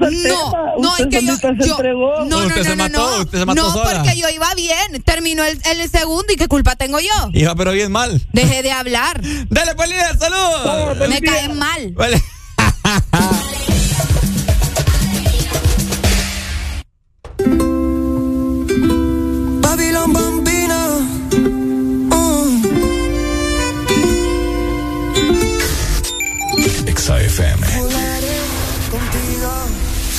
[0.00, 3.72] No, no, es que yo, yo no, no, no, no, no, usted se mató no,
[3.72, 4.02] sola.
[4.02, 7.30] porque yo iba bien, terminó el, el segundo y qué culpa tengo yo.
[7.32, 8.26] Iba pero bien mal.
[8.32, 9.20] Deje de hablar.
[9.48, 11.08] Dale pues líder, saludos.
[11.08, 11.92] Me caen mal.
[11.92, 12.22] Vale.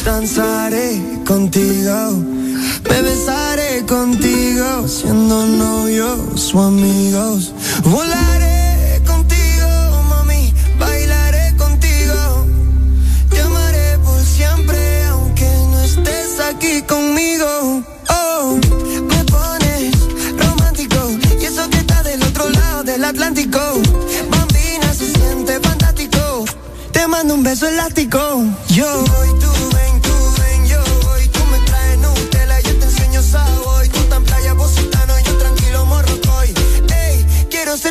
[0.04, 2.12] danzaré contigo,
[2.90, 7.54] me besaré contigo, siendo novios o amigos.
[7.84, 9.68] Volaré contigo,
[10.10, 12.46] mami, bailaré contigo,
[13.30, 17.84] te amaré por siempre, aunque no estés aquí conmigo.
[18.10, 18.58] Oh,
[19.10, 19.94] me pones
[20.38, 20.98] romántico,
[21.40, 23.60] y eso que está del otro lado del Atlántico.
[24.30, 26.46] Bambina se siente fantástico.
[26.92, 28.20] Te mando un beso elástico.
[28.70, 29.04] Yo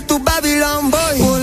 [0.06, 1.39] tu Babylon boy.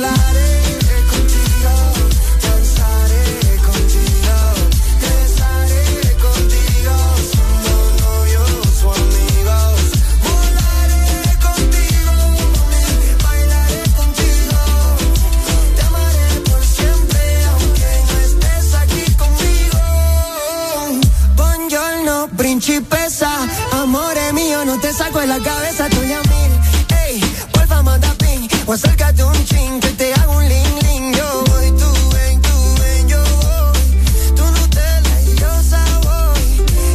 [28.69, 31.13] O acércate un chin, que te hago un ling ling.
[31.15, 34.35] Yo voy, tú ven, tú ven, yo voy.
[34.35, 36.35] Tú Nutella y yo sabor.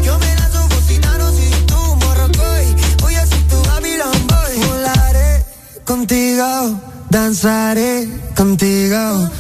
[0.05, 2.67] Yo me lanzo positano si tú morrocoy.
[3.01, 4.67] Voy a ser tu Babylon boy.
[4.67, 5.45] Volaré
[5.87, 6.79] contigo,
[7.09, 9.31] danzaré contigo,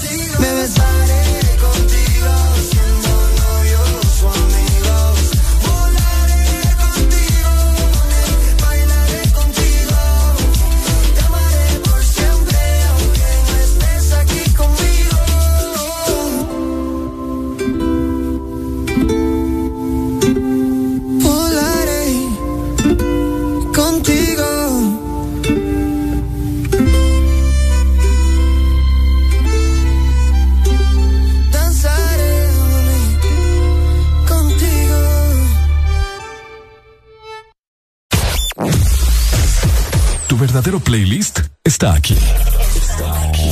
[40.52, 42.14] verdadero playlist está aquí.
[42.76, 43.50] Está aquí.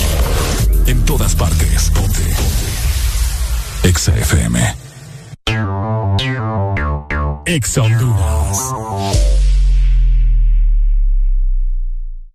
[0.86, 1.90] En todas partes.
[1.94, 2.20] Ponte.
[3.85, 4.77] Exa FM.
[7.47, 8.59] Exa Honduras.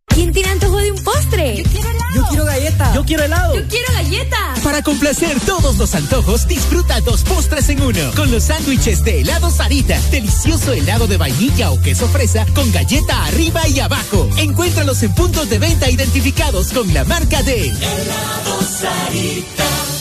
[0.07, 1.57] ¿Quién tiene antojo de un postre?
[1.57, 2.15] Yo quiero helado.
[2.15, 2.93] Yo quiero galleta.
[2.95, 3.55] Yo quiero helado.
[3.55, 4.55] Yo quiero galleta.
[4.76, 8.11] Para complacer todos los antojos, disfruta dos postres en uno.
[8.14, 9.97] Con los sándwiches de helado Sarita.
[10.11, 14.27] Delicioso helado de vainilla o queso fresa con galleta arriba y abajo.
[14.35, 19.94] Encuéntralos en puntos de venta identificados con la marca de Helado Sarita.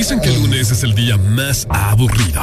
[0.00, 2.40] Dicen que lunes es el día más aburrido.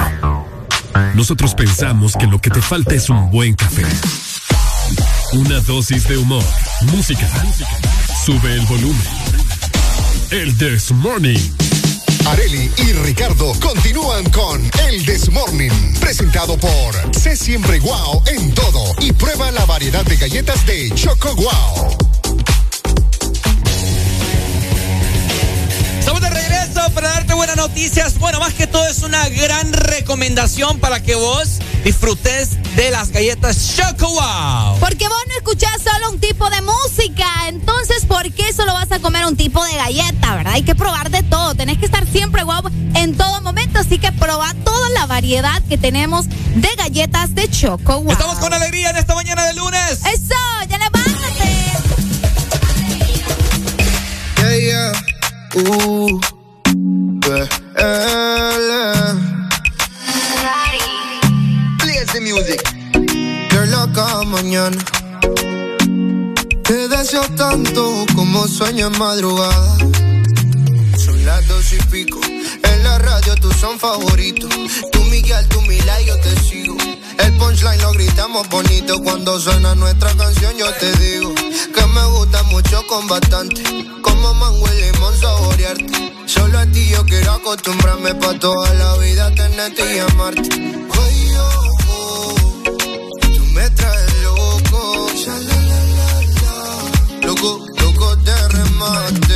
[1.15, 3.83] Nosotros pensamos que lo que te falta es un buen café.
[5.33, 6.43] Una dosis de humor,
[6.93, 7.27] música.
[8.23, 9.01] Sube el volumen.
[10.29, 11.39] El This Morning.
[12.27, 18.93] Areli y Ricardo continúan con El This Morning, presentado por Sé Siempre Guau en todo
[18.99, 21.87] y prueba la variedad de galletas de Choco Guau.
[21.87, 22.16] Estamos
[26.93, 28.17] para darte buenas noticias.
[28.17, 33.75] Bueno, más que todo es una gran recomendación para que vos disfrutes de las galletas
[33.75, 34.79] Choco Wow.
[34.79, 38.99] Porque vos no escuchás solo un tipo de música, entonces ¿por qué solo vas a
[38.99, 40.53] comer un tipo de galleta, verdad?
[40.53, 44.11] Hay que probar de todo, tenés que estar siempre guapo en todo momento, así que
[44.11, 48.11] proba toda la variedad variedad que tenemos de galletas de Choco Wow.
[48.11, 49.99] Estamos con alegría en esta mañana de lunes.
[50.05, 50.35] ¡Eso!
[50.69, 51.57] ¡Ya levántate!
[54.37, 54.91] Yeah, yeah.
[55.55, 56.19] Uh,
[62.13, 62.61] the music.
[63.49, 64.77] Girl, loca mañana.
[66.63, 69.77] Te deseo tanto como sueño en madrugada.
[70.97, 72.19] Son las dos y pico.
[72.63, 74.49] En la radio tú son favoritos.
[74.91, 76.77] Tú Miguel, tú Mila y yo te sigo.
[77.19, 79.01] El punchline lo gritamos bonito.
[79.03, 81.35] Cuando suena nuestra canción yo te digo.
[81.35, 83.63] Que me gusta mucho con bastante.
[84.01, 86.06] Como mango y limón saborearte.
[86.27, 90.49] Solo a ti yo quiero acostumbrarme pa' toda la vida tenerte y amarte.
[91.89, 92.55] oh,
[93.21, 95.07] tú me traes loco.
[97.23, 99.26] Loco, loco de remate.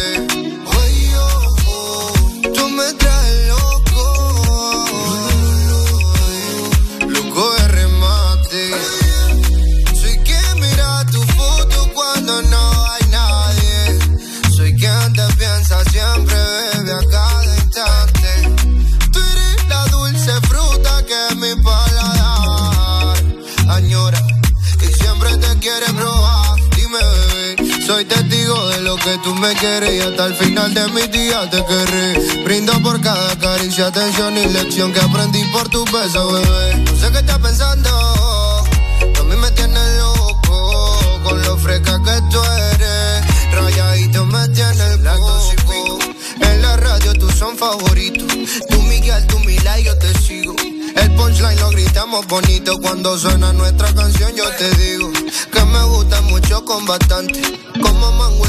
[29.12, 32.44] Que tú me quieres y hasta el final de mis días te querré.
[32.46, 36.78] Brindo por cada caricia, atención y lección que aprendí por tu beso, bebé.
[36.78, 42.40] No sé qué estás pensando, a mí me tienes loco con lo fresca que tú
[42.74, 43.54] eres.
[43.54, 46.00] Rayadito me tiene el coco.
[46.40, 48.28] En la radio tú son favoritos.
[48.70, 50.56] Tú Miguel, tú Mila y yo te sigo.
[50.96, 54.34] El punchline lo gritamos bonito cuando suena nuestra canción.
[54.38, 55.12] Yo te digo
[55.52, 57.42] que me gusta mucho con bastante.
[57.82, 58.46] Como mango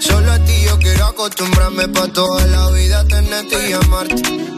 [0.00, 4.55] Solo a ti yo quiero acostumbrarme pa' toda la vida tenerte y amarte.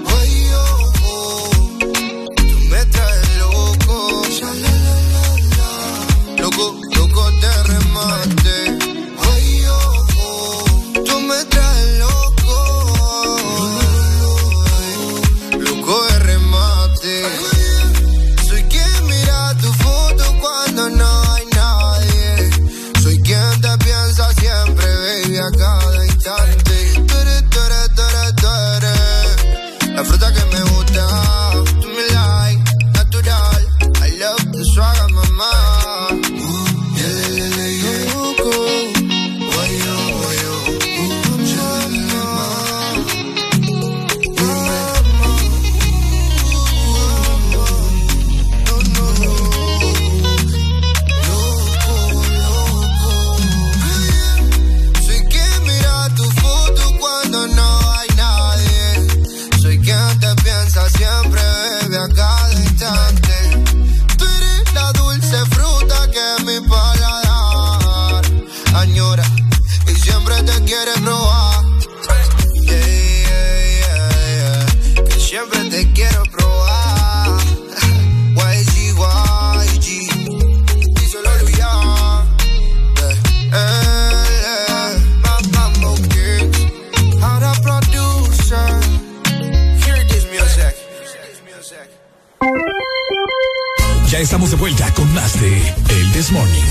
[94.18, 96.64] Ya estamos de vuelta con más de El This Morning.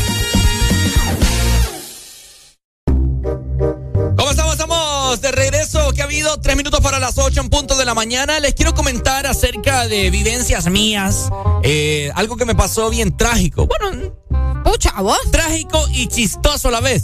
[4.18, 4.52] ¿Cómo estamos?
[4.52, 5.94] Estamos de regreso.
[5.94, 8.42] Que ha habido tres minutos para las ocho en punto de la mañana.
[8.42, 11.30] Les quiero comentar acerca de vivencias mías.
[11.64, 13.66] eh, algo que me pasó bien trágico.
[13.66, 14.14] Bueno,
[14.66, 15.18] Pucha, ¿vos?
[15.32, 17.02] trágico y chistoso a la vez.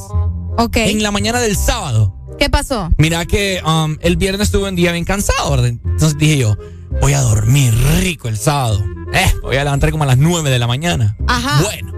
[0.58, 0.76] Ok.
[0.76, 2.18] En la mañana del sábado.
[2.38, 2.90] ¿Qué pasó?
[2.98, 5.68] Mira que um, el viernes estuve un día bien cansado, ¿verdad?
[5.68, 6.58] Entonces dije yo,
[7.02, 8.84] voy a dormir rico el sábado.
[9.14, 11.16] Eh, voy a levantar como a las nueve de la mañana.
[11.28, 11.62] Ajá.
[11.62, 11.94] Bueno,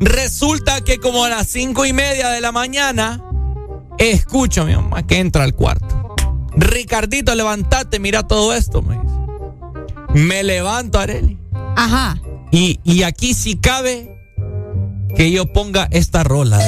[0.00, 3.22] resulta que como a las cinco y media de la mañana,
[3.98, 6.14] escucho a mi mamá que entra al cuarto.
[6.56, 9.14] Ricardito, levántate, mira todo esto, me dice.
[10.12, 11.38] Me levanto, Areli.
[11.76, 12.20] Ajá.
[12.50, 14.16] Y, y aquí sí cabe
[15.16, 16.60] que yo ponga esta rola.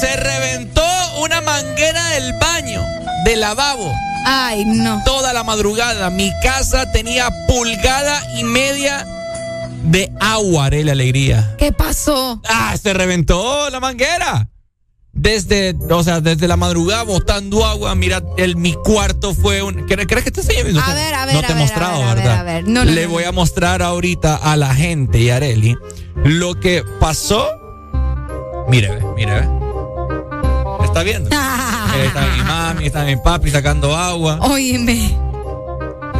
[0.00, 0.84] Se reventó
[1.22, 2.82] una manguera del baño,
[3.24, 3.92] del lavabo.
[4.26, 5.02] Ay, no.
[5.04, 6.10] Toda la madrugada.
[6.10, 9.06] Mi casa tenía pulgada y media
[9.84, 11.54] de agua, Arely Alegría.
[11.58, 12.40] ¿Qué pasó?
[12.48, 14.48] Ah, se reventó la manguera.
[15.12, 17.94] Desde, o sea, desde la madrugada botando agua.
[17.94, 19.86] Mira, el, mi cuarto fue un.
[19.86, 20.80] ¿Crees que te estoy viendo?
[20.80, 22.38] A ver, a ver, No te he mostrado, a ver, ¿verdad?
[22.38, 22.64] a ver.
[22.66, 25.76] No, no, Le no, voy a mostrar ahorita a la gente y a Areli
[26.24, 27.46] lo que pasó.
[28.68, 29.48] Mire, ve, mire, ve.
[30.84, 31.30] ¿Está viendo?
[31.32, 31.38] Ahí
[32.02, 34.38] está mi mami, está mi papi sacando agua.
[34.40, 35.16] Óyeme.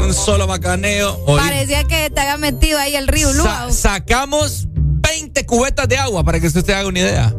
[0.02, 1.24] un solo bacaneo.
[1.26, 3.28] Parecía que te había metido ahí el río
[3.70, 7.34] sacamos 20 cubetas de agua para que usted haga una idea.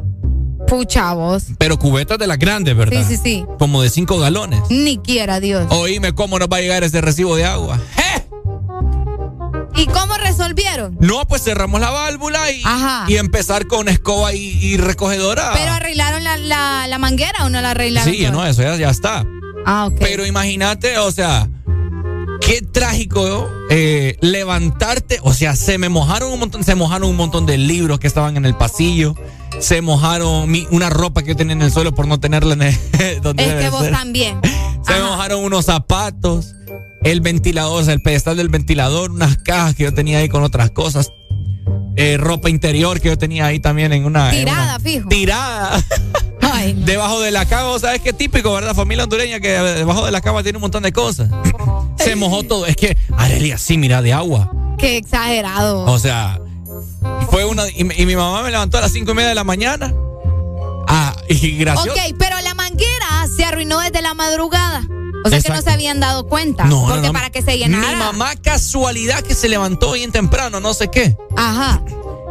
[0.67, 1.43] Pucha vos.
[1.59, 3.05] Pero cubetas de las grandes, ¿verdad?
[3.07, 3.45] Sí, sí, sí.
[3.59, 4.61] Como de 5 galones.
[4.69, 5.67] Ni quiera Dios.
[5.69, 7.79] Oíme cómo nos va a llegar ese recibo de agua.
[9.75, 10.97] ¿Y cómo resolvieron?
[10.99, 12.63] No, pues cerramos la válvula y,
[13.07, 15.51] y empezar con escoba y, recogedora.
[15.53, 18.13] ¿Pero arreglaron la, manguera o no la arreglaron?
[18.13, 19.25] Sí, no, eso ya, ya está.
[19.65, 19.97] Ah, ok.
[19.99, 21.49] Pero imagínate, o sea,
[22.41, 25.19] qué trágico eh, levantarte.
[25.23, 28.37] O sea, se me mojaron un montón, se mojaron un montón de libros que estaban
[28.37, 29.15] en el pasillo.
[29.59, 33.21] Se mojaron una ropa que yo tenía en el suelo por no tenerla en el,
[33.21, 34.39] donde Es que vos también.
[34.85, 36.53] Se mojaron unos zapatos
[37.05, 40.43] el ventilador, o sea, el pedestal del ventilador, unas cajas que yo tenía ahí con
[40.43, 41.13] otras cosas.
[41.95, 44.31] Eh, ropa interior que yo tenía ahí también en una.
[44.31, 45.07] Tirada, fijo.
[45.07, 45.81] Tirada.
[46.77, 48.73] Debajo de la cama, ¿sabes qué típico, verdad?
[48.73, 51.29] Familia hondureña que debajo de la cama tiene un montón de cosas.
[51.97, 52.65] Se mojó todo.
[52.65, 54.51] Es que, Arelia, sí, mira, de agua.
[54.77, 55.85] Qué exagerado.
[55.85, 56.39] O sea,
[57.29, 57.63] fue una.
[57.69, 59.93] Y, mi mamá me levantó a las cinco y media de la mañana.
[60.87, 61.87] Ah, y gracias.
[61.87, 64.87] Ok, pero la manguera se arruinó desde la madrugada.
[65.25, 66.65] O sea que no se habían dado cuenta.
[66.65, 67.89] No, porque para que se llenara.
[67.89, 71.17] Mi mamá, casualidad que se levantó bien temprano, no sé qué.
[71.35, 71.81] Ajá.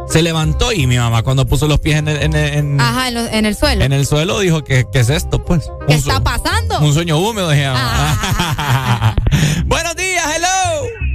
[0.07, 3.53] Se levantó y mi mamá cuando puso los pies en el, en, Ajá, en, el
[3.53, 3.83] suelo.
[3.83, 5.69] En el suelo dijo que qué es esto, pues.
[5.87, 6.79] ¿Qué está pasando?
[6.79, 7.65] Un sueño húmedo, dije.
[7.67, 9.13] Ah.
[9.65, 11.05] Buenos días, hello.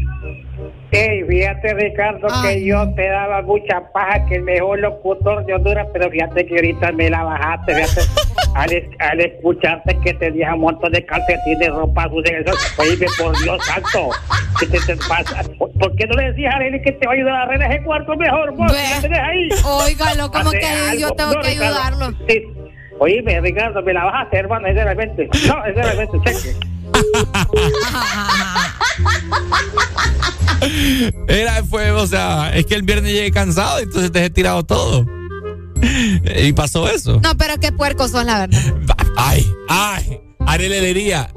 [0.92, 5.86] Hey, fíjate Ricardo que yo te daba mucha paja que el mejor locutor de Honduras,
[5.92, 8.00] pero fíjate que ahorita me la bajaste, fíjate,
[8.54, 14.08] al, escucharte que tenías un montón de calcetines, ropa sucia, eso, oye, por Dios santo,
[14.58, 15.42] ¿qué te, pasa?
[15.58, 17.84] ¿Por, qué no le decías a Arely que te va a ayudar a arreglar ese
[17.84, 18.72] cuarto mejor, vos?
[18.72, 19.50] ahí?
[19.64, 22.12] Óigalo, como que yo tengo que ayudarlo.
[22.28, 22.42] Sí.
[22.98, 25.30] Oíme, Ricardo, me la bajaste, hermano, sinceramente.
[25.46, 26.54] No, sinceramente, cheque.
[31.28, 35.06] Era, fue, o sea, es que el viernes llegué cansado, entonces te he tirado todo.
[36.42, 37.20] Y pasó eso.
[37.22, 38.60] No, pero qué puerco son, la verdad.
[39.16, 41.30] Ay, ay, haré diría.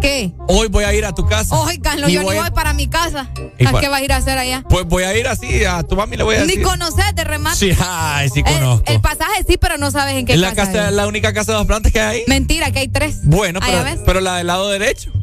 [0.00, 0.32] ¿Qué?
[0.48, 1.54] Hoy voy a ir a tu casa.
[1.56, 3.30] Hoy, Carlos, yo voy ni voy para mi casa.
[3.66, 4.62] ¿A qué vas a ir a hacer allá?
[4.68, 6.58] Pues voy a ir así, a tu mami le voy a decir.
[6.58, 7.56] Ni conoces de remate.
[7.56, 8.92] Sí, ay, sí conozco.
[8.92, 10.90] El, pasaje sí, pero no sabes en qué ¿Es la casa.
[10.90, 12.24] la única casa de dos plantas que hay?
[12.26, 13.20] Mentira, que hay tres.
[13.24, 15.15] Bueno, pero, pero la del lado derecho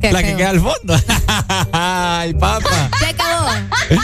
[0.00, 0.94] la que queda al fondo.
[1.72, 2.90] Ay, papá.
[2.98, 3.98] Se quedó.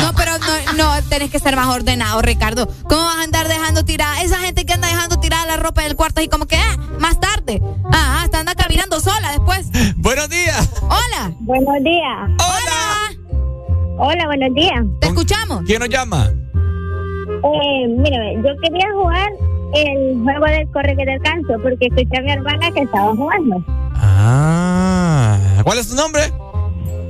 [0.00, 2.68] No, pero no, no, tenés que ser más ordenado, Ricardo.
[2.88, 4.22] ¿Cómo vas a andar dejando tirada?
[4.22, 7.20] Esa gente que anda dejando tirada la ropa del cuarto y como que, ah, más
[7.20, 7.60] tarde.
[7.92, 9.68] Ah, hasta anda caminando sola después.
[9.96, 10.70] Buenos días.
[10.82, 11.32] Hola.
[11.40, 12.30] Buenos días.
[12.38, 13.16] Hola.
[13.98, 14.84] Hola, buenos días.
[15.00, 15.62] ¿Te escuchamos?
[15.66, 16.30] ¿Quién nos llama?
[17.44, 19.30] Eh, mírame, yo quería jugar
[19.74, 23.62] el juego del corre que te alcanzo porque escuché a mi hermana que estaba jugando.
[23.96, 26.22] Ah, ¿cuál es tu nombre?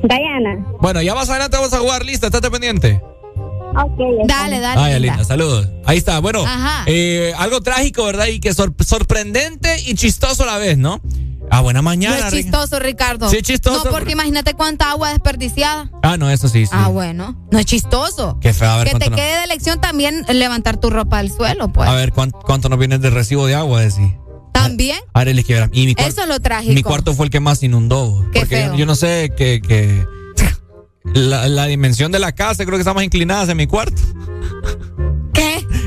[0.03, 0.67] Diana.
[0.81, 3.01] Bueno, ya más adelante vamos a jugar, lista, estate pendiente.
[3.77, 3.99] Ok.
[4.27, 4.81] Dale, dale.
[4.81, 5.69] Ay, linda, saludos.
[5.85, 6.19] Ahí está.
[6.21, 6.45] Bueno,
[6.87, 8.27] eh, algo trágico, ¿verdad?
[8.27, 11.01] Y que sorprendente y chistoso a la vez, ¿no?
[11.51, 12.19] Ah, buena mañana.
[12.19, 13.31] No es chistoso, Ricardo.
[13.31, 13.85] Sí, chistoso.
[13.85, 15.91] No, porque imagínate cuánta agua desperdiciada.
[16.03, 16.73] Ah, no, eso sí, sí.
[16.73, 17.37] Ah, bueno.
[17.51, 18.39] No es chistoso.
[18.41, 21.73] Qué feo, a ver, Que te quede de elección también levantar tu ropa al suelo,
[21.73, 21.89] pues.
[21.89, 24.11] A ver, ¿cuánto, cuánto nos viene de recibo de agua, decir?
[24.53, 24.99] ¿También?
[25.13, 26.75] Ahora les y mi Eso es lo trágico.
[26.75, 28.27] Mi cuarto fue el que más inundó.
[28.33, 28.75] Qué porque feo.
[28.75, 30.05] Yo, no sé que, que
[31.05, 34.01] la, la, dimensión de la casa creo que está más inclinada en mi cuarto.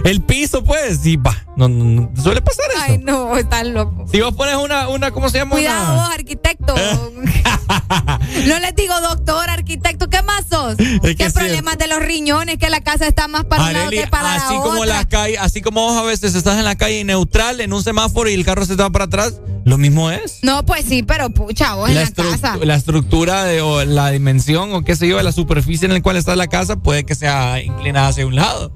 [0.04, 1.36] El piso, pues, y va.
[1.58, 2.82] No, no, suele pasar eso.
[2.88, 4.06] Ay, no, estás loco.
[4.12, 5.56] Si vos pones una, una ¿cómo se llama?
[5.56, 6.76] Cuidado, vos, arquitecto.
[8.48, 10.76] no les digo doctor, arquitecto, ¿qué más sos?
[10.78, 12.58] ¿Qué problemas de los riñones?
[12.58, 14.98] Que la casa está más para un lado que para así la como otra.
[14.98, 18.30] la calle, así como vos a veces estás en la calle neutral, en un semáforo
[18.30, 20.40] y el carro se te va para atrás, lo mismo es.
[20.42, 22.58] No, pues sí, pero pucha, vos la en la casa.
[22.58, 26.02] La estructura de, o la dimensión o qué sé yo, de la superficie en la
[26.02, 28.72] cual está la casa puede que sea inclinada hacia un lado.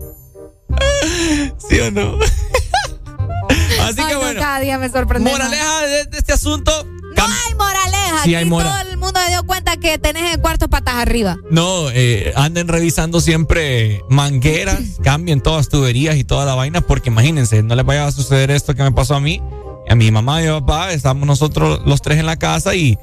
[1.70, 2.18] ¿Sí o no?
[3.82, 4.40] Así Ay, que no, bueno.
[4.40, 5.30] cada día me sorprende.
[5.30, 6.72] Moraleja de, de este asunto.
[7.16, 8.24] No hay moraleja.
[8.24, 11.38] Sí hay todo el mundo se dio cuenta que tenés el cuarto patas arriba.
[11.50, 17.62] No, eh, anden revisando siempre mangueras, cambien todas tuberías y toda la vaina, porque imagínense,
[17.64, 19.42] no les vaya a suceder esto que me pasó a mí,
[19.90, 22.98] a mi mamá y a mi papá, estamos nosotros los tres en la casa y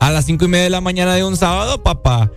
[0.00, 2.30] a las cinco y media de la mañana de un sábado, papá,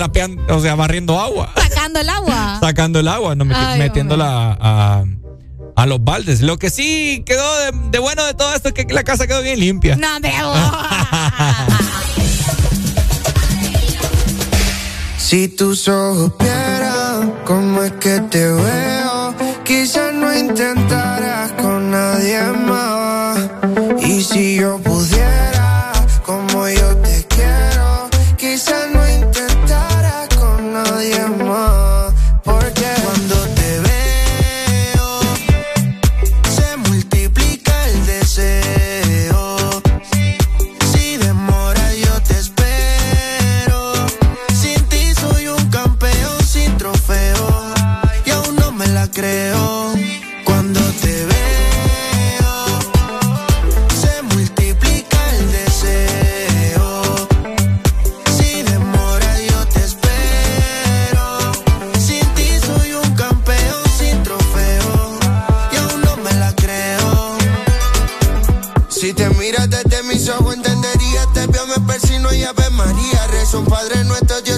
[0.00, 2.58] trapeando, o sea, barriendo agua, Sacando el agua.
[2.60, 5.04] sacando el agua, no meti- Ay, metiéndola a,
[5.74, 6.40] a los baldes.
[6.42, 9.42] Lo que sí quedó de, de bueno de todo esto es que la casa quedó
[9.42, 9.96] bien limpia.
[9.96, 10.32] No, hombre.
[15.18, 23.38] Si tus ojos vieran cómo es que te veo, quizás no intentaras con nadie más.
[24.06, 25.15] Y si yo pudiera,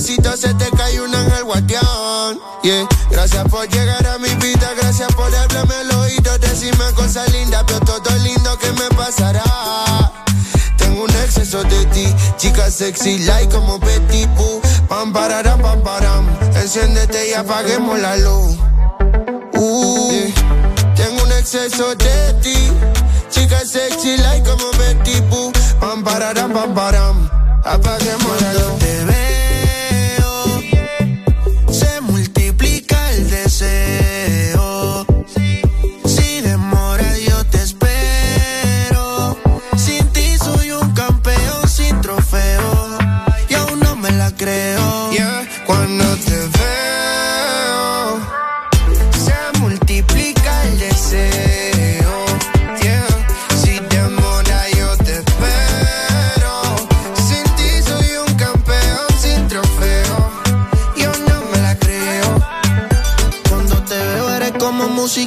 [0.00, 2.38] se te cae ángel guardián.
[2.62, 2.86] Yeah.
[3.10, 7.80] Gracias por llegar a mi vida, gracias por hablarme al oído, decirme cosas lindas, pero
[7.80, 9.42] todo lindo que me pasará.
[10.76, 14.60] Tengo un exceso de ti, chica sexy, like como Betty Boo.
[14.88, 16.28] Pam, pararam, pam, param.
[16.54, 18.56] Enciéndete y apaguemos la luz.
[19.54, 20.32] Uh,
[20.94, 22.70] Tengo un exceso de ti
[23.30, 25.50] Chica sexy like como Betty Boo.
[25.80, 27.28] Pam, pararam, pam, param.
[27.64, 29.27] Apaguemos la luz.
[33.58, 34.57] Deseo.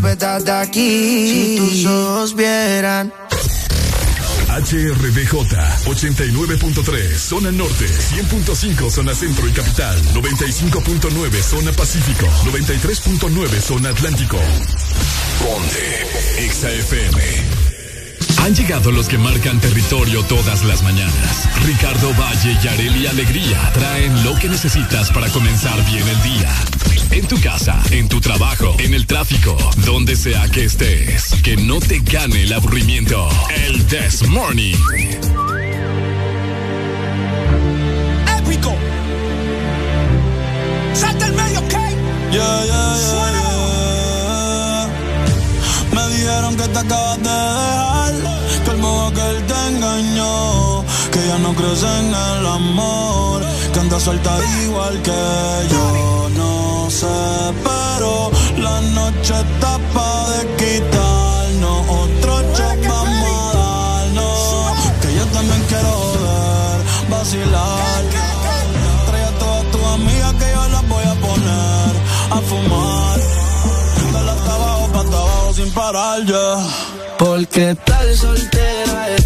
[0.00, 1.28] de aquí.
[1.28, 3.12] Si tus ojos vieran.
[4.48, 5.32] HRDJ
[5.84, 14.38] 89.3 Zona Norte 100.5 Zona Centro y Capital 95.9 Zona Pacífico 93.9 Zona Atlántico
[15.42, 16.06] Ponte
[16.48, 17.73] XAFM
[18.44, 21.48] Han llegado los que marcan territorio todas las mañanas.
[21.64, 26.54] Ricardo Valle y Areli Alegría traen lo que necesitas para comenzar bien el día.
[27.10, 29.56] En tu casa, en tu trabajo, en el tráfico,
[29.86, 31.34] donde sea que estés.
[31.42, 33.26] Que no te gane el aburrimiento.
[33.66, 34.76] El This Morning.
[38.38, 38.74] épico.
[40.92, 41.72] Salta el medio, ¿ok?
[41.72, 43.54] Yeah, yeah, yeah, yeah.
[45.94, 47.93] Me dijeron que te acabas de dejar,
[51.26, 53.42] ya no crees en el amor,
[53.72, 54.32] que andas suelta
[54.62, 55.20] igual que
[55.72, 56.28] yo.
[56.36, 57.06] No sé,
[57.62, 65.62] pero la noche está pa' de quitarnos otro shot vamos a darnos, que yo también
[65.68, 66.78] quiero ver,
[67.10, 68.02] vacilar.
[69.06, 71.92] Trae a todas tus amigas que yo las voy a poner
[72.30, 73.18] a fumar.
[74.12, 76.48] Dale hasta abajo, pa' hasta sin parar ya.
[77.18, 79.23] Porque tal soltera está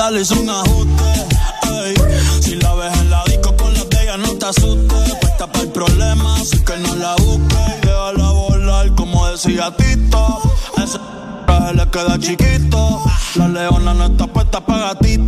[0.00, 1.12] darles un ajuste.
[1.84, 1.94] Ey.
[2.40, 5.14] Si la ves en la disco con las de ella, no te asustes.
[5.20, 7.80] Puesta para el problema, así que no la busques.
[7.82, 10.40] Déjala volar, como decía Tito.
[10.82, 10.98] Ese
[11.46, 13.02] traje le queda chiquito.
[13.34, 15.19] La leona no está puesta para gatito.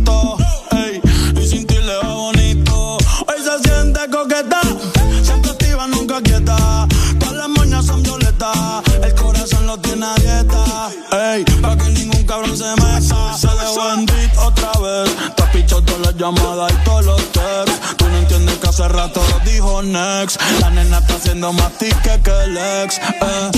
[19.91, 22.99] La nena está haciendo más tica que el ex.
[22.99, 23.51] Eh.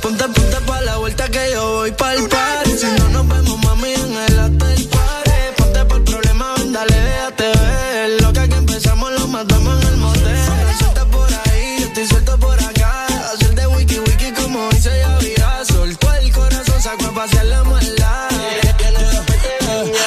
[0.00, 2.70] Ponte, ponte pa' la vuelta que yo voy pa' el party.
[2.70, 5.30] Si no nos vemos, mami, en el hotel party.
[5.58, 8.22] Ponte pa' el problema, ven, dale, déjate ver.
[8.22, 10.38] Lo que aquí empezamos lo matamos en el motel.
[10.78, 13.06] Suelta por ahí, yo estoy suelto por acá.
[13.34, 15.64] Hacer de wiki wiki como hice ya vida.
[15.66, 18.30] Soltó el corazón, sacó a pasear la maldad.
[18.62, 18.74] Ella,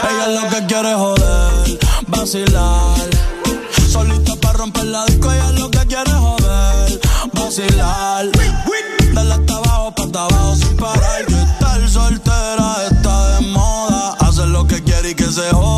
[0.10, 2.81] ella, lo que quiere joder, vacilar
[7.52, 8.32] vacilar.
[9.14, 11.26] Dale hasta abajo, pa' hasta abajo sin parar.
[11.26, 14.16] Que estar soltera está de moda.
[14.20, 15.71] Hacer lo que quiere y que se joda.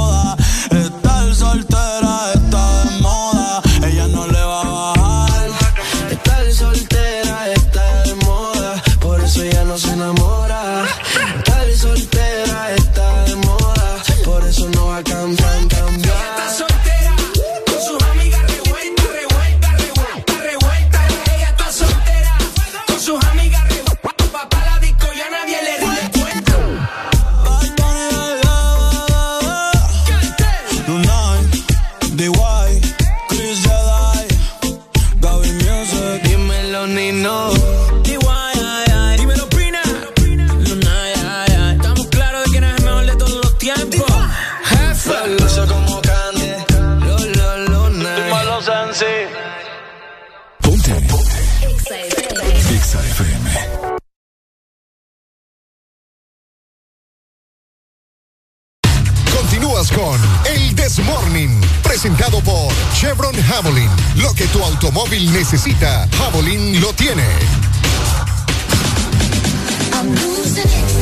[65.21, 67.23] necesita, Javelin lo tiene.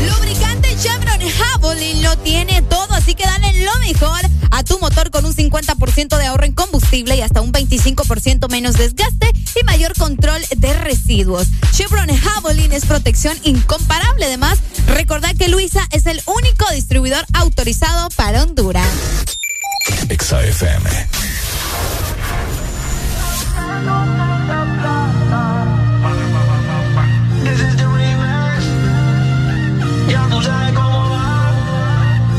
[0.05, 4.19] Lubricante Chevron Javelin lo tiene todo, así que dale lo mejor
[4.51, 8.75] a tu motor con un 50% de ahorro en combustible y hasta un 25% menos
[8.75, 11.47] desgaste y mayor control de residuos.
[11.71, 14.25] Chevron Javelin es protección incomparable.
[14.25, 18.89] Además, recordad que Luisa es el único distribuidor autorizado para Honduras.
[20.09, 21.07] XFM.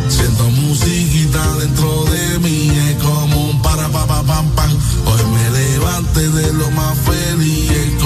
[0.09, 4.71] Siento musiquita dentro de mí, es como un para pa pa pam pam.
[5.07, 8.02] Hoy me levante de lo más feliz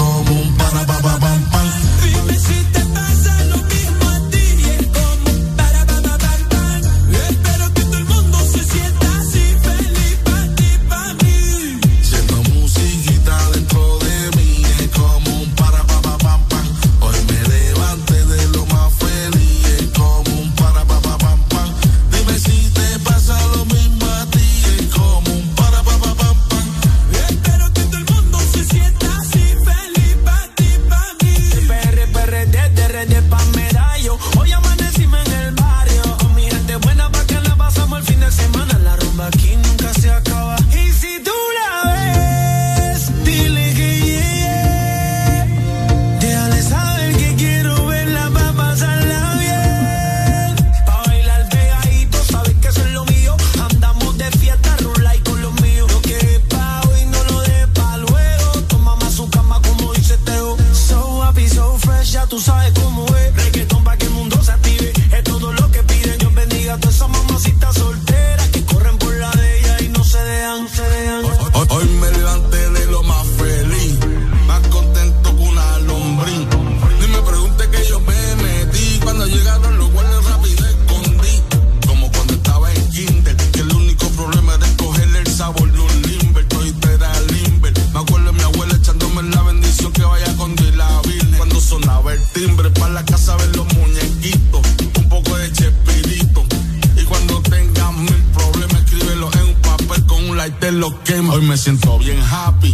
[101.29, 102.73] Hoy me siento bien happy.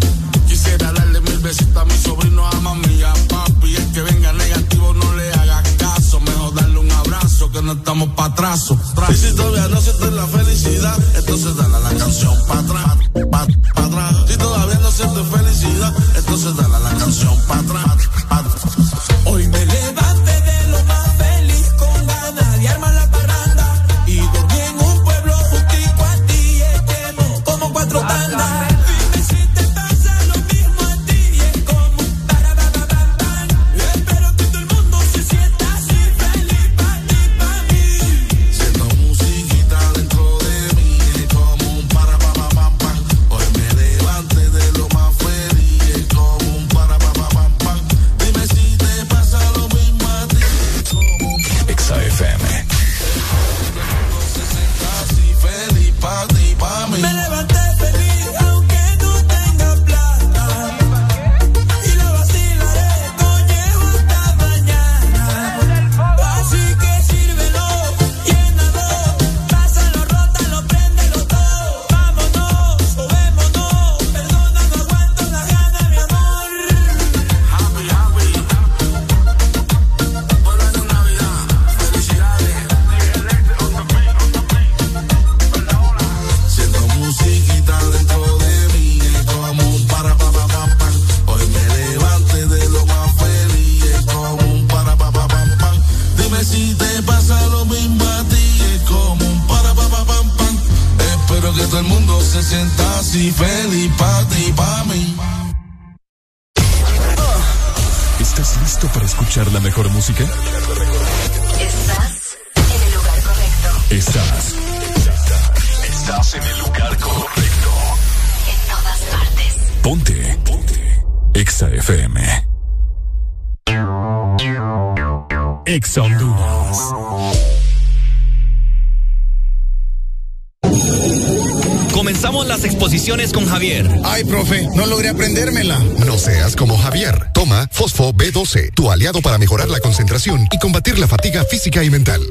[138.94, 142.22] Aliado para mejorar la concentración y combatir la fatiga física y mental.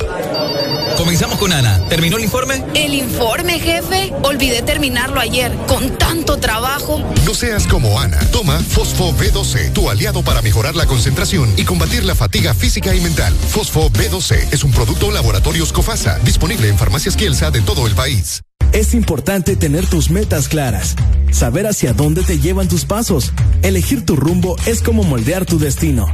[0.97, 1.81] Comenzamos con Ana.
[1.89, 2.63] ¿Terminó el informe?
[2.75, 4.13] El informe, jefe.
[4.23, 5.53] Olvidé terminarlo ayer.
[5.67, 7.03] Con tanto trabajo.
[7.27, 8.19] No seas como Ana.
[8.31, 13.01] Toma Fosfo B12, tu aliado para mejorar la concentración y combatir la fatiga física y
[13.01, 13.35] mental.
[13.35, 18.43] Fosfo B12 es un producto Laboratorios Cofasa, disponible en farmacias Kielsa de todo el país.
[18.73, 20.95] Es importante tener tus metas claras,
[21.31, 23.33] saber hacia dónde te llevan tus pasos.
[23.63, 26.07] Elegir tu rumbo es como moldear tu destino.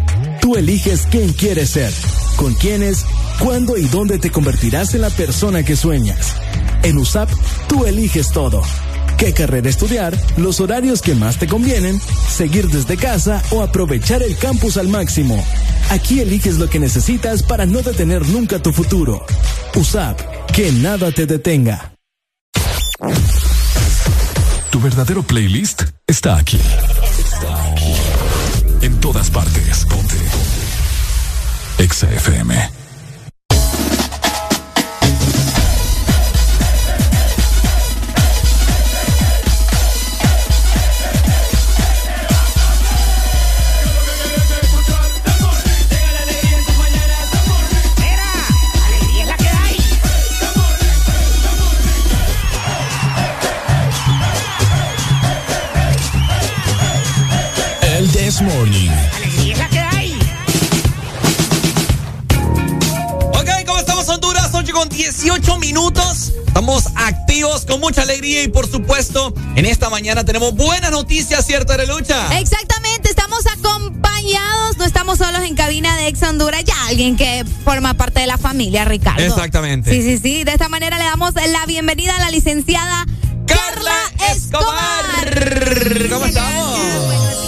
[0.48, 1.92] Tú eliges quién quieres ser,
[2.36, 3.04] con quiénes,
[3.38, 6.36] cuándo y dónde te convertirás en la persona que sueñas.
[6.82, 7.28] En USAP,
[7.68, 8.62] tú eliges todo.
[9.18, 10.18] ¿Qué carrera estudiar?
[10.38, 15.44] Los horarios que más te convienen, seguir desde casa o aprovechar el campus al máximo.
[15.90, 19.26] Aquí eliges lo que necesitas para no detener nunca tu futuro.
[19.74, 20.18] USAP,
[20.54, 21.92] que nada te detenga.
[24.70, 26.58] Tu verdadero playlist está aquí.
[27.18, 27.92] Está aquí.
[28.80, 29.84] En todas partes.
[29.86, 30.27] Ponte.
[31.78, 32.78] Exa FM.
[58.40, 59.17] Morning.
[64.98, 66.32] 18 minutos.
[66.48, 71.72] Estamos activos con mucha alegría y por supuesto, en esta mañana tenemos buenas noticias, ¿cierto,
[71.72, 72.36] Arelucha?
[72.36, 77.94] Exactamente, estamos acompañados, no estamos solos en cabina de Ex Honduras, ya alguien que forma
[77.94, 79.22] parte de la familia, Ricardo.
[79.22, 79.92] Exactamente.
[79.92, 80.42] Sí, sí, sí.
[80.42, 83.06] De esta manera le damos la bienvenida a la licenciada
[83.46, 83.96] Carla
[84.32, 86.08] Escobar.
[86.10, 87.47] ¿Cómo estamos?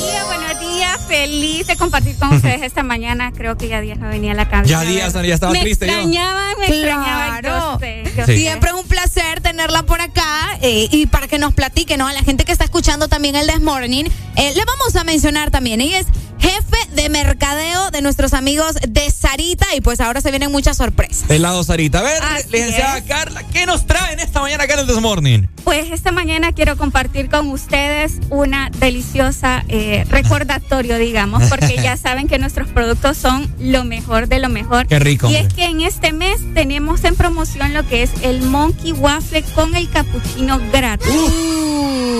[1.10, 3.32] Feliz de compartir con ustedes esta mañana.
[3.32, 4.68] Creo que ya días no venía a la cabina.
[4.68, 5.92] Ya días, ya estaba me triste yo.
[5.92, 7.42] extrañaban, me extrañaban.
[7.42, 8.36] Yo sé, yo sé.
[8.36, 12.06] Siempre es un placer tenerla por acá eh, y para que nos platique, ¿no?
[12.06, 14.04] A la gente que está escuchando también el This Morning,
[14.36, 15.80] eh, le vamos a mencionar también.
[15.80, 16.06] Ella es
[16.40, 21.28] jefe de mercadeo de nuestros amigos de Sarita y pues ahora se vienen muchas sorpresas.
[21.28, 22.00] Del lado Sarita.
[22.00, 23.04] A ver, Así licenciada es.
[23.04, 25.46] Carla, ¿qué nos traen esta mañana acá en el This Morning?
[25.64, 32.28] Pues esta mañana quiero compartir con ustedes una deliciosa eh, recordatorio, digamos, porque ya saben
[32.28, 34.86] que nuestros productos son lo mejor de lo mejor.
[34.86, 38.42] Qué rico, Y es que en este mes tenemos en promoción lo que es el
[38.42, 41.08] Monkey Waffle con el cappuccino gratis.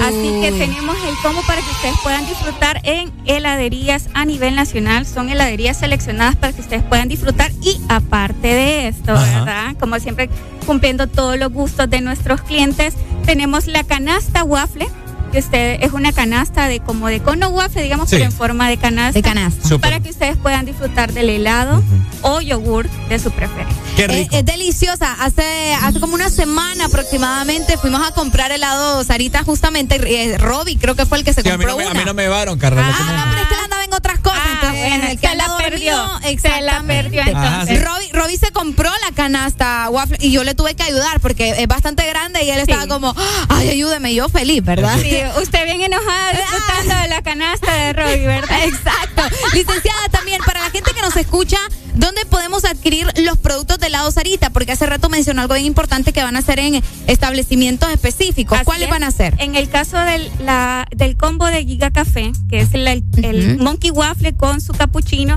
[0.03, 5.07] Así que tenemos el combo para que ustedes puedan disfrutar en heladerías a nivel nacional.
[5.07, 9.39] Son heladerías seleccionadas para que ustedes puedan disfrutar y aparte de esto, Ajá.
[9.41, 9.77] ¿verdad?
[9.79, 10.31] Como siempre,
[10.67, 14.89] cumpliendo todos los gustos de nuestros clientes, tenemos la canasta waffle.
[15.33, 18.17] Que usted es una canasta de como de cono waffle, digamos, Sí.
[18.17, 19.13] pero en forma de canasta.
[19.13, 19.63] De canasta.
[19.69, 19.81] Súper.
[19.91, 21.83] Para que ustedes puedan disfrutar del helado
[22.23, 23.77] o yogur de su preferencia.
[23.97, 25.15] Es, es deliciosa.
[25.21, 29.97] Hace, hace como una semana aproximadamente fuimos a comprar helado Sarita justamente.
[30.05, 31.91] Eh, Robbie creo que fue el que se Sí, a mí compró no me, a
[31.91, 32.01] una.
[32.01, 32.83] mí no me llevaron, Carla.
[32.87, 34.41] Ah, no, pero es que él andaba en otras cosas.
[34.55, 36.11] entonces, bueno, el se que la andaba perdió.
[36.41, 37.85] Se la perdió, entonces.
[37.85, 41.69] Robbie, Robbie se compró la canasta waffle y yo le tuve que ayudar porque es
[41.69, 43.15] bastante grande y él estaba como,
[43.49, 44.99] ay, ayúdeme, yo feliz, ¿verdad?
[45.01, 45.11] Sí,
[45.41, 48.59] usted bien enojada disfrutando de la canasta de Robbie, ¿verdad?
[48.65, 49.23] Exacto.
[49.53, 51.59] Licenciada, también para la gente que nos escucha,
[52.01, 54.51] ¿dónde podemos adquirir los productos de helado Sarita?
[54.51, 58.57] Porque hace rato mencionó algo bien importante que van a ser en establecimientos específicos.
[58.59, 58.91] Así ¿Cuáles es.
[58.91, 59.35] van a ser?
[59.39, 63.91] En el caso del, la, del combo de Giga Café, que es el, el Monkey
[63.91, 65.37] Waffle con su cappuccino,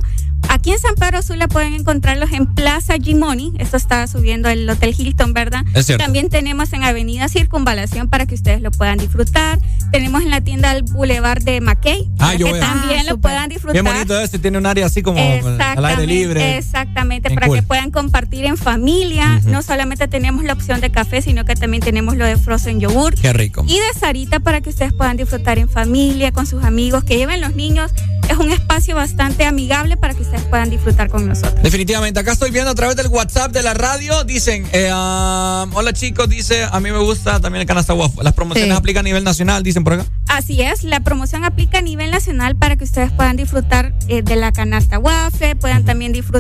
[0.50, 3.53] aquí en San Pedro Sula pueden encontrarlos en Plaza Gimoni.
[3.59, 5.64] Esto está subiendo el Hotel Hilton, ¿verdad?
[5.74, 6.03] Es cierto.
[6.03, 9.59] También tenemos en Avenida Circunvalación para que ustedes lo puedan disfrutar.
[9.92, 12.09] Tenemos en la tienda del Boulevard de Mackay.
[12.14, 13.74] Ah, para yo que voy a- también Ah, lo puedan disfrutar.
[13.74, 16.52] Bien bonito este, tiene un área así como al aire libre.
[16.57, 17.57] Exactamente, Bien para cool.
[17.59, 19.41] que puedan compartir en familia.
[19.45, 23.19] No solamente tenemos la opción de café, sino que también tenemos lo de frozen yogurt.
[23.19, 23.64] Qué rico.
[23.67, 27.41] Y de Sarita para que ustedes puedan disfrutar en familia, con sus amigos, que lleven
[27.41, 27.91] los niños.
[28.30, 31.61] Es un espacio bastante amigable para que ustedes puedan disfrutar con nosotros.
[31.61, 36.30] Definitivamente, acá estoy viendo a través del WhatsApp de la radio, dicen, eh, hola chicos,
[36.30, 38.23] dice, a mí me gusta también el canasta waffle.
[38.23, 38.77] Las promociones Sí.
[38.77, 40.06] aplican a nivel nacional, dicen por acá.
[40.30, 44.35] Así es, la promoción aplica a nivel nacional para que ustedes puedan disfrutar eh, de
[44.38, 46.33] la canasta waffle, puedan también disfrutar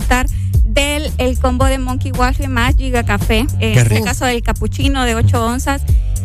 [0.63, 5.15] del el combo de Monkey Waffle más Giga Café, en este caso del cappuccino de
[5.15, 5.81] 8 onzas.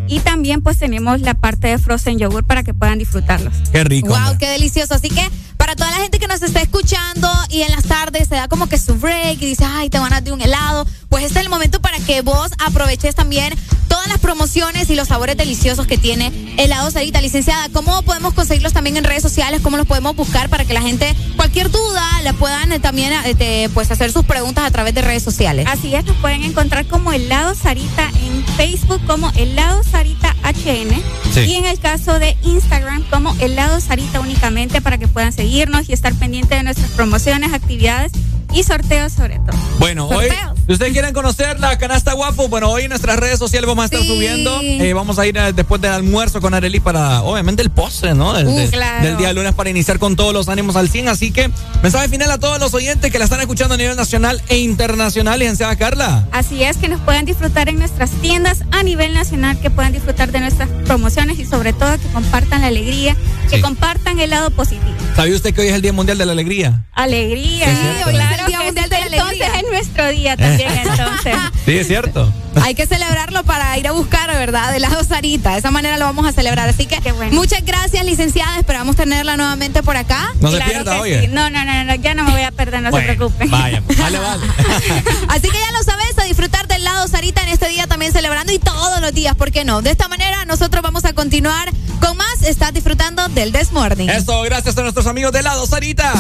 [0.07, 3.53] Y también pues tenemos la parte de frozen yogurt para que puedan disfrutarlos.
[3.73, 4.09] Qué rico.
[4.09, 4.95] Wow, qué delicioso.
[4.95, 8.37] Así que para toda la gente que nos está escuchando y en las tardes se
[8.37, 11.25] da como que su break y dice, ay, te van a dar un helado, pues
[11.25, 13.53] este es el momento para que vos aproveches también
[13.89, 17.21] todas las promociones y los sabores deliciosos que tiene helado Sarita.
[17.21, 19.61] Licenciada, ¿cómo podemos conseguirlos también en redes sociales?
[19.63, 23.35] ¿Cómo los podemos buscar para que la gente, cualquier duda, la puedan eh, también eh,
[23.35, 25.67] te- pues hacer sus preguntas a través de redes sociales?
[25.69, 31.03] Así es, nos pueden encontrar como helado Sarita en Facebook como helado Sarita HN
[31.33, 31.41] Sí.
[31.41, 35.93] y en el caso de Instagram como helado Sarita únicamente para que puedan seguirnos y
[35.93, 38.13] estar pendientes de nuestras promociones, actividades
[38.53, 39.57] y sorteos sobre todo.
[39.79, 40.27] Bueno, hoy,
[40.67, 43.85] si ustedes quieren conocer la canasta waffle, bueno, hoy en nuestras redes sociales vamos a
[43.87, 44.09] estar Sí.
[44.09, 44.61] subiendo.
[44.63, 48.33] eh, vamos a ir eh, después del almuerzo con Areli para, obviamente, el postre, ¿no?
[48.33, 49.05] Del, Uh, de- claro.
[49.05, 51.09] del día lunes para iniciar con todos los ánimos al 100.
[51.09, 51.51] Así que,
[51.83, 55.39] mensaje final a todos los oyentes que la están escuchando a nivel nacional e internacional,
[55.39, 56.27] licenciada Carla.
[56.33, 60.33] Así es, que nos puedan disfrutar en nuestras tiendas a nivel nacional, que puedan disfrutar
[60.33, 63.17] de nuestras promociones y sobre todo que compartan la alegría,
[63.49, 63.63] que Sí.
[63.63, 64.95] compartan el lado positivo.
[65.17, 66.85] ¿Sabía usted que hoy es el Día Mundial de la Alegría?
[66.93, 69.48] Alegría, Sí, hoy es el Día Mundial de la Alegría.
[69.71, 71.37] Nuestro día también, entonces.
[71.65, 72.33] Sí, es cierto.
[72.63, 74.71] Hay que celebrarlo para ir a buscar, ¿verdad?
[74.73, 75.53] De helado Sarita.
[75.53, 76.69] De esa manera lo vamos a celebrar.
[76.69, 76.99] Así que
[77.31, 78.59] muchas gracias, licenciada.
[78.59, 80.33] Esperamos tenerla nuevamente por acá.
[80.41, 81.21] No se Claro pierda, que oye.
[81.23, 81.29] sí.
[81.29, 83.51] No, no, no, no, ya no me voy a perder, no Bueno, se preocupen.
[83.51, 84.43] Vaya, vale, vale.
[85.29, 88.53] Así que ya lo sabes, a disfrutar del lado Sarita en este día también celebrando
[88.53, 89.81] y todos los días, ¿por qué no?
[89.83, 92.43] De esta manera nosotros vamos a continuar con más.
[92.43, 94.09] Estás disfrutando del This Morning.
[94.09, 96.13] Eso, gracias a nuestros amigos de lado, Sarita.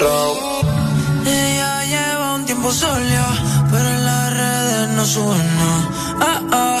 [0.00, 3.26] Ella lleva un tiempo sola,
[3.68, 5.88] pero en las redes no sube nada.
[6.20, 6.80] Ah, ah,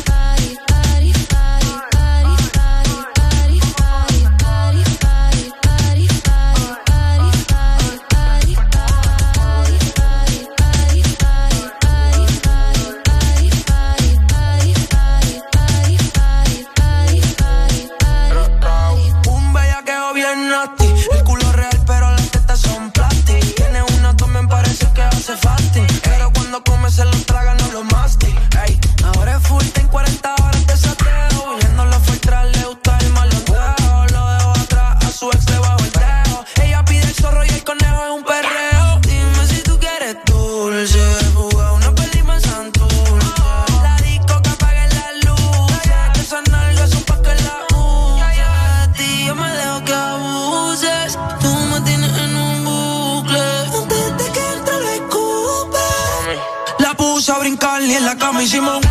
[58.41, 58.90] hicimos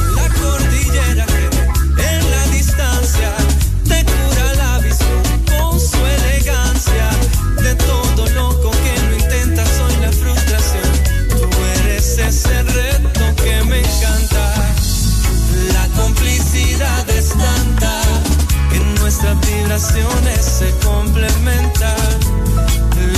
[19.81, 22.19] Vibraciones se complementan.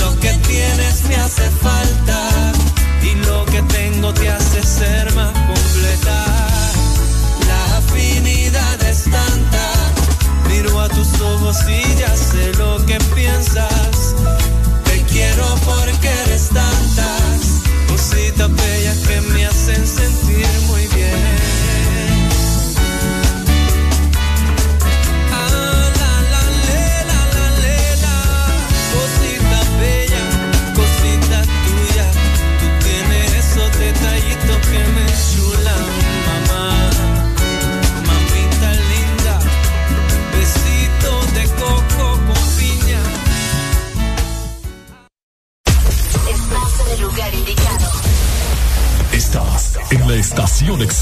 [0.00, 1.63] Lo que tienes me hace falta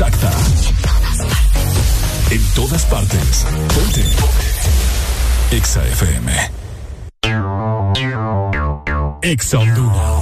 [0.03, 0.31] exacta.
[2.31, 3.47] En todas partes.
[3.75, 4.05] Ponte.
[5.55, 6.33] Exa FM.
[9.23, 10.22] Exa Honduras.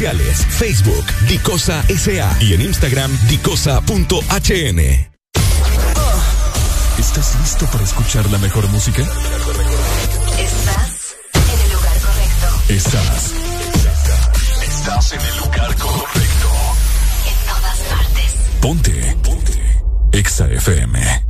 [0.01, 4.79] Facebook, Dicosa SA y en Instagram, dicosa.hn.
[6.97, 9.03] ¿Estás listo para escuchar la mejor música?
[10.39, 12.47] Estás en el lugar correcto.
[12.69, 13.33] Estás.
[14.63, 16.49] Estás en el lugar correcto.
[17.27, 18.35] En todas partes.
[18.59, 19.15] Ponte.
[19.21, 19.83] Ponte.
[20.13, 21.25] Exa FM.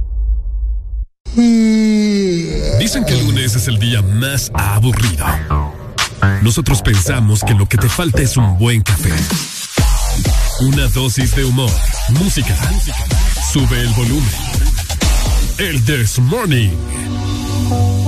[2.79, 5.25] Dicen que el lunes es el día más aburrido.
[6.41, 9.13] Nosotros pensamos que lo que te falta es un buen café.
[10.61, 11.71] Una dosis de humor,
[12.09, 12.55] música.
[13.51, 14.31] Sube el volumen.
[15.57, 18.00] El This Morning.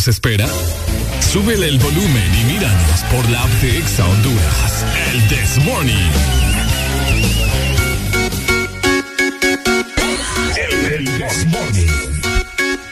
[0.00, 0.46] Nos espera?
[1.30, 4.84] Súbele el volumen y míranos por la app de Exa Honduras.
[5.12, 6.10] El This Morning.
[10.56, 11.86] El, This Morning.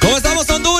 [0.01, 0.78] ¿Cómo estamos, Honduras?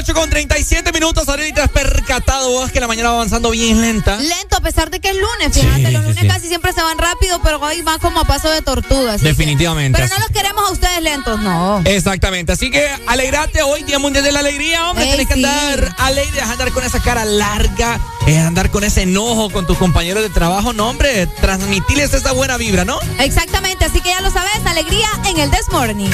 [0.00, 0.12] ¿Qué ha habido?
[0.12, 1.28] 8 con 37 minutos.
[1.28, 4.16] Ahorita has percatado vos que la mañana va avanzando bien lenta.
[4.16, 5.52] Lento, a pesar de que es lunes.
[5.52, 8.62] Fíjate, los lunes casi siempre se van rápido, pero hoy va como a paso de
[8.62, 9.16] tortuga.
[9.18, 9.98] Definitivamente.
[9.98, 11.82] Pero no los queremos a ustedes lentos, no.
[11.84, 12.52] Exactamente.
[12.52, 15.04] Así que alegrate hoy, Día Mundial de la Alegría, hombre.
[15.04, 19.66] Tienes que andar alegre, andar con esa cara larga, es andar con ese enojo con
[19.66, 20.72] tus compañeros de trabajo.
[20.72, 22.98] No, hombre, transmitirles esa buena vibra, ¿no?
[23.18, 23.84] Exactamente.
[23.84, 26.10] Así que ya lo sabes, alegría en el This Morning.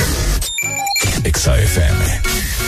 [1.24, 2.65] XAFM.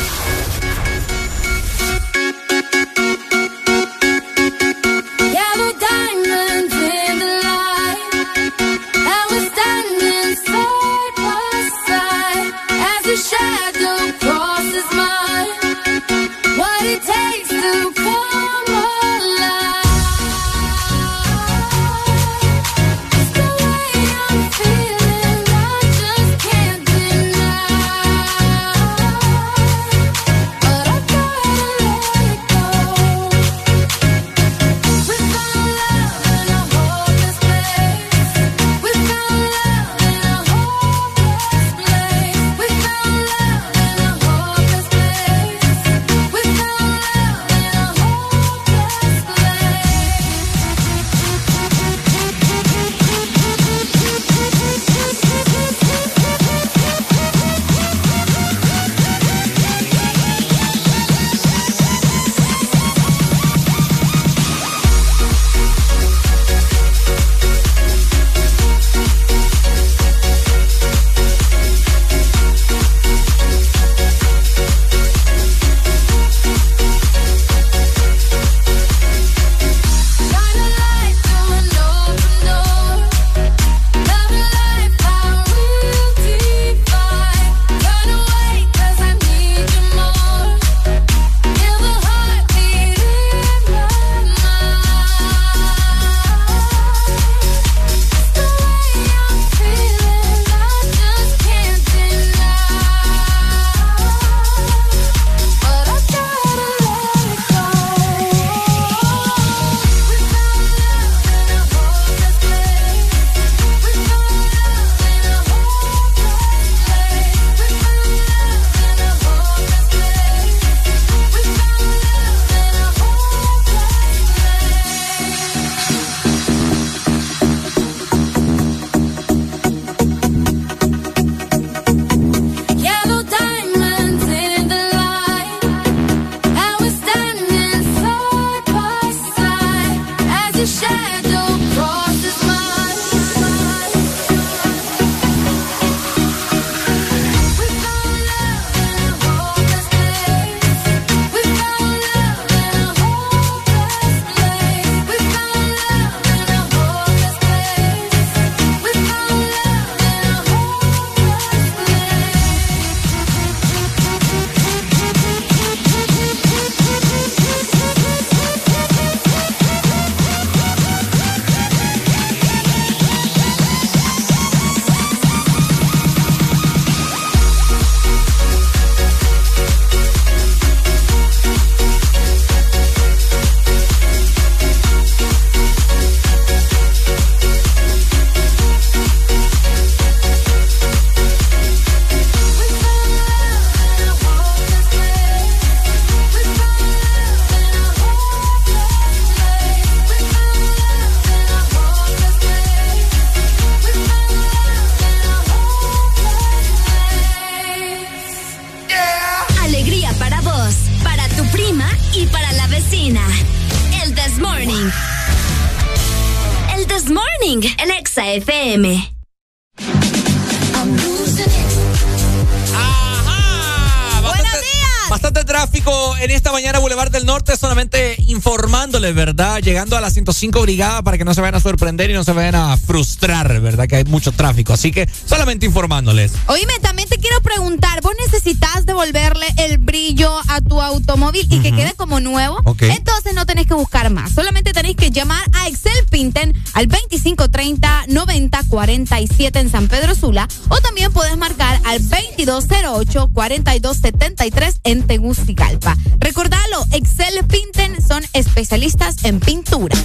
[229.09, 229.61] Informándoles, ¿verdad?
[229.61, 232.33] Llegando a la 105 Brigada para que no se vayan a sorprender y no se
[232.33, 233.87] vayan a frustrar, ¿verdad?
[233.87, 234.73] Que hay mucho tráfico.
[234.73, 236.33] Así que solamente informándoles.
[236.47, 241.73] Oíme, también te quiero preguntar, ¿vos necesitas devolverle el brillo a tu automóvil y que
[241.73, 242.57] quede como nuevo?
[242.81, 244.33] Entonces no tenés que buscar más.
[244.33, 251.13] Solamente tenéis que llamar a Excel Pinten al 2530-9047 en San Pedro Sula o también
[251.13, 255.95] puedes marcar al 2208-4273 en Tegucigalpa.
[256.19, 259.99] Recordalo, Excel Pinten son especialistas en pintura.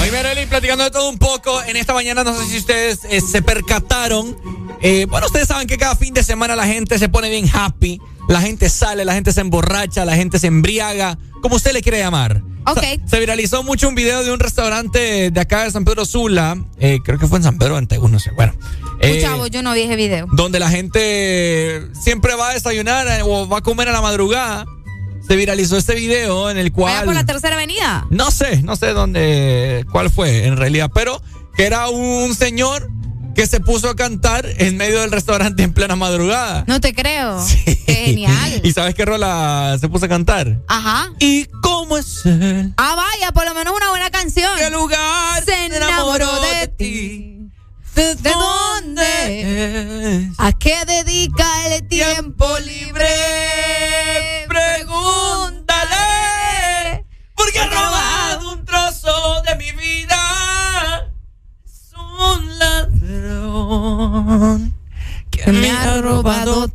[0.00, 3.20] Oye, Arely, platicando de todo un poco, en esta mañana no sé si ustedes eh,
[3.20, 4.69] se percataron.
[4.82, 8.00] Eh, bueno, ustedes saben que cada fin de semana la gente se pone bien happy,
[8.28, 11.98] la gente sale, la gente se emborracha, la gente se embriaga, como usted le quiere
[11.98, 12.42] llamar.
[12.66, 12.82] Ok.
[13.06, 16.98] Se, viralizó mucho un video de un restaurante de acá de San Pedro Sula, eh,
[17.04, 18.54] creo que fue en San Pedro Antiguo, no sé, bueno.
[19.00, 20.26] eh, Chavo, yo no vi ese video.
[20.32, 24.66] donde la gente siempre va a desayunar eh, o va a comer a la madrugada.
[25.26, 26.92] Se viralizó este video en el cual...
[26.92, 28.06] Vaya por la tercera avenida.
[28.10, 31.22] No sé, no sé dónde, cuál fue en realidad, pero
[31.56, 32.90] que era un señor
[33.34, 36.64] que se puso a cantar en medio del restaurante en plena madrugada.
[36.66, 37.44] No te creo.
[37.64, 38.60] Qué genial.
[38.64, 40.60] ¿Y sabes qué rola se puso a cantar?
[40.68, 41.12] Ajá.
[41.18, 42.74] ¿Y cómo es él?
[42.76, 44.50] Ah, vaya, por lo menos una buena canción.
[44.58, 47.36] ¿Qué lugar se enamoró de ti?
[47.94, 50.30] ¿De dónde?
[50.38, 51.44] ¿A qué dedica
[51.74, 53.04] el tiempo libre?
[54.48, 55.96] Pregúntale,
[57.34, 58.29] porque ha robado
[62.20, 62.58] un
[63.50, 64.74] ladrón
[65.30, 66.70] que me ha robado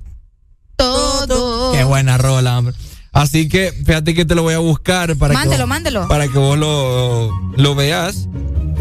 [0.76, 1.72] todo.
[1.74, 2.74] Qué buena rola, hombre.
[3.12, 6.08] Así que fíjate que te lo voy a buscar para Mándelo, que mándelo.
[6.10, 8.28] para que vos lo, lo veas.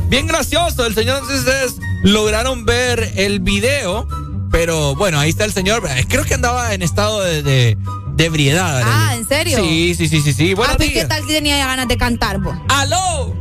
[0.09, 4.09] Bien gracioso, el señor entonces lograron ver el video,
[4.51, 5.83] pero bueno, ahí está el señor.
[6.09, 7.79] Creo que andaba en estado de, de,
[8.17, 8.83] de ebriedad.
[8.85, 9.15] Ah.
[9.15, 9.59] ¿en serio?
[9.59, 10.55] Sí, sí, sí, sí, sí.
[10.55, 12.57] Buenos Ah, pues, ¿qué tal si tenía ganas de cantar, vos?
[12.69, 13.35] ¡Aló!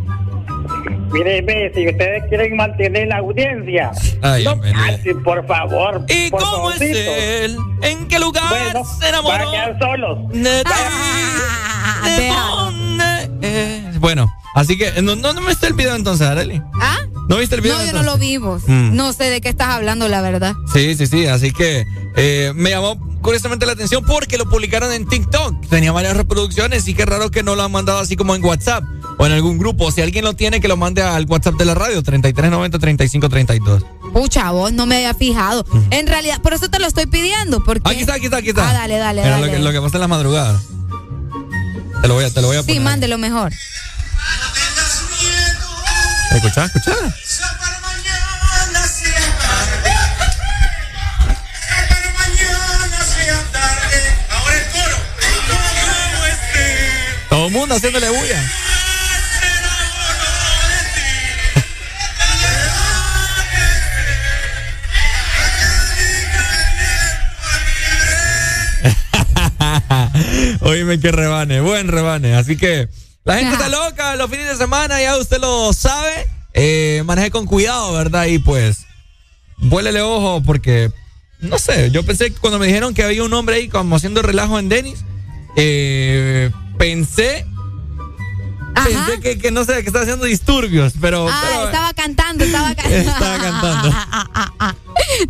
[1.14, 6.03] Mire, ve, si ustedes quieren mantener la audiencia, Ay, no canten, por favor.
[6.09, 7.56] ¿Y por cómo es él?
[7.83, 9.38] ¿En qué lugar Bueno, se enamoró?
[9.38, 10.19] van a quedar solos.
[10.66, 14.00] Ah, ¿de dónde es?
[14.00, 16.61] Bueno, así que no, no, no me está el video entonces, Arely.
[16.82, 16.98] ¿Ah?
[17.30, 17.77] ¿No viste el video?
[17.77, 18.64] No, yo no lo vi, vos.
[18.68, 18.95] Mm.
[18.95, 20.56] No sé de qué estás hablando, la verdad.
[20.74, 21.26] Sí, sí, sí.
[21.26, 21.85] Así que
[22.16, 25.68] eh, me llamó curiosamente la atención porque lo publicaron en TikTok.
[25.69, 28.84] Tenía varias reproducciones y qué raro que no lo han mandado así como en WhatsApp
[29.18, 29.90] o en algún grupo.
[29.92, 33.85] Si alguien lo tiene, que lo mande al WhatsApp de la radio, 3390-3532.
[34.14, 35.66] Pucha, vos no me había fijado.
[35.92, 37.64] En realidad, por eso te lo estoy pidiendo.
[37.64, 37.90] Porque...
[37.90, 38.69] Aquí está, aquí está, aquí está.
[38.69, 39.48] Ah, dale, dale, Mira, dale.
[39.48, 40.61] Lo que, lo que pasa en la madrugada.
[42.02, 42.82] Te lo voy a, te lo voy a Sí, poner.
[42.82, 43.53] mándelo mejor.
[46.34, 46.95] Escucha, escucha.
[57.30, 58.44] Todo el mundo haciéndole bulla.
[70.62, 72.36] Oíme qué rebane, buen rebane.
[72.36, 72.90] Así que
[73.26, 76.27] la gente está loca los fines de semana, ya usted lo sabe.
[76.53, 78.26] Eh, maneje con cuidado, ¿verdad?
[78.26, 78.85] Y pues,
[79.58, 80.92] vuélele ojo porque,
[81.40, 84.22] no sé, yo pensé que cuando me dijeron que había un hombre ahí como haciendo
[84.22, 85.03] relajo en Denis,
[85.56, 87.45] eh, pensé,
[88.76, 91.27] pensé que, que no sé, que estaba haciendo disturbios, pero...
[91.30, 92.98] Ah, pero- estaba cantando, estaba cantando.
[93.11, 93.90] Estaba cantando.